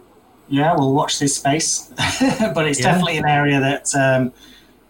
[0.49, 1.91] yeah, we'll watch this space.
[2.53, 2.85] but it's yeah.
[2.85, 4.33] definitely an area that um,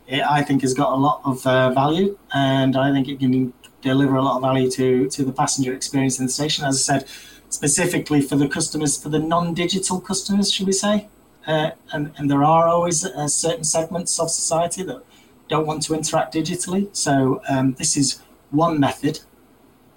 [0.07, 3.53] it, I think has got a lot of uh, value, and I think it can
[3.81, 6.65] deliver a lot of value to to the passenger experience in the station.
[6.65, 7.09] As I said,
[7.49, 11.07] specifically for the customers, for the non-digital customers, should we say?
[11.45, 15.01] Uh, and and there are always uh, certain segments of society that
[15.47, 16.95] don't want to interact digitally.
[16.95, 19.19] So um, this is one method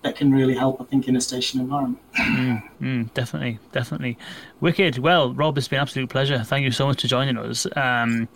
[0.03, 2.01] that can really help, I think, in a station environment.
[2.17, 4.17] mm, mm, definitely, definitely.
[4.61, 4.99] Wicked.
[4.99, 6.43] Well, Rob, it's been an absolute pleasure.
[6.43, 7.67] Thank you so much for joining us.
[7.77, 8.29] Um,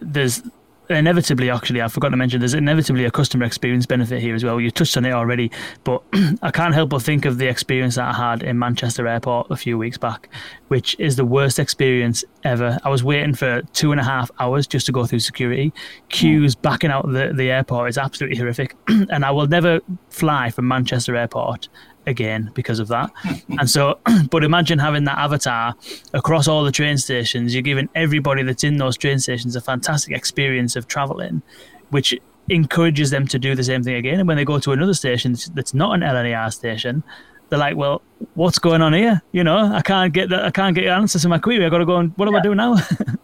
[0.00, 0.42] there's
[0.88, 4.60] inevitably, actually, I forgot to mention, there's inevitably a customer experience benefit here as well.
[4.60, 5.50] You touched on it already,
[5.84, 6.02] but
[6.42, 9.56] I can't help but think of the experience that I had in Manchester Airport a
[9.56, 10.28] few weeks back,
[10.68, 12.78] which is the worst experience ever.
[12.84, 15.72] I was waiting for two and a half hours just to go through security.
[16.08, 18.76] Queues backing out the, the airport is absolutely horrific.
[18.88, 19.80] and I will never
[20.10, 21.68] fly from Manchester Airport
[22.06, 23.12] again because of that.
[23.22, 23.58] Mm-hmm.
[23.58, 23.98] and so,
[24.30, 25.74] but imagine having that avatar
[26.12, 27.54] across all the train stations.
[27.54, 31.42] You're giving everybody that's in those train stations a fantastic experience of traveling,
[31.90, 32.14] which
[32.48, 34.18] encourages them to do the same thing again.
[34.18, 37.02] And when they go to another station that's not an LNER station,
[37.48, 38.02] they're like, "Well,
[38.34, 39.22] what's going on here?
[39.32, 40.44] You know, I can't get that.
[40.44, 41.64] I can't get answers to my query.
[41.66, 42.38] I got to go and what do yeah.
[42.38, 42.76] I do now?"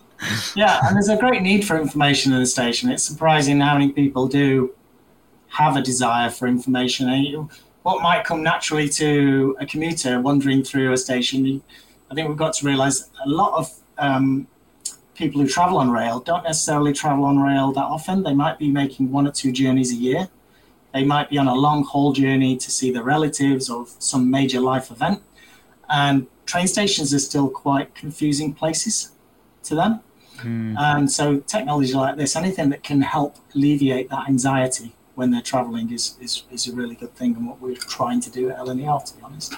[0.55, 2.91] yeah, and there's a great need for information in the station.
[2.91, 4.75] It's surprising how many people do
[5.49, 7.09] have a desire for information
[7.89, 11.63] what might come naturally to a commuter wandering through a station,
[12.11, 13.65] I think we've got to realise a lot of
[13.97, 14.47] um,
[15.15, 18.25] people who travel on rail don't necessarily travel on rail that often.
[18.25, 20.29] They might be making one or two journeys a year.
[20.93, 24.61] They might be on a long haul journey to see their relatives or some major
[24.61, 25.23] life event.
[25.89, 29.13] And train stations are still quite confusing places
[29.63, 30.01] to them.
[30.41, 30.79] Mm.
[30.79, 35.91] And so, technology like this, anything that can help alleviate that anxiety when they're traveling
[35.93, 39.05] is, is, is a really good thing and what we're trying to do at LNER,
[39.05, 39.53] to be honest.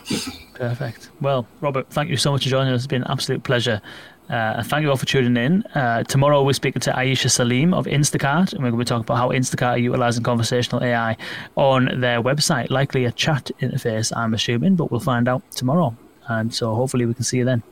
[0.54, 1.10] Perfect.
[1.20, 2.80] Well, Robert, thank you so much for joining us.
[2.80, 3.82] It's been an absolute pleasure.
[4.30, 5.62] Uh, thank you all for tuning in.
[5.74, 9.04] Uh, tomorrow we're speaking to Aisha Salim of Instacart, and we're going to be talking
[9.04, 11.14] about how Instacart are utilizing conversational AI
[11.56, 12.70] on their website.
[12.70, 15.94] Likely a chat interface, I'm assuming, but we'll find out tomorrow.
[16.26, 17.62] And so hopefully we can see you then.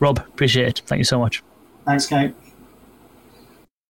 [0.00, 0.82] Rob, appreciate it.
[0.84, 1.42] Thank you so much.
[1.86, 2.34] Thanks, Kane.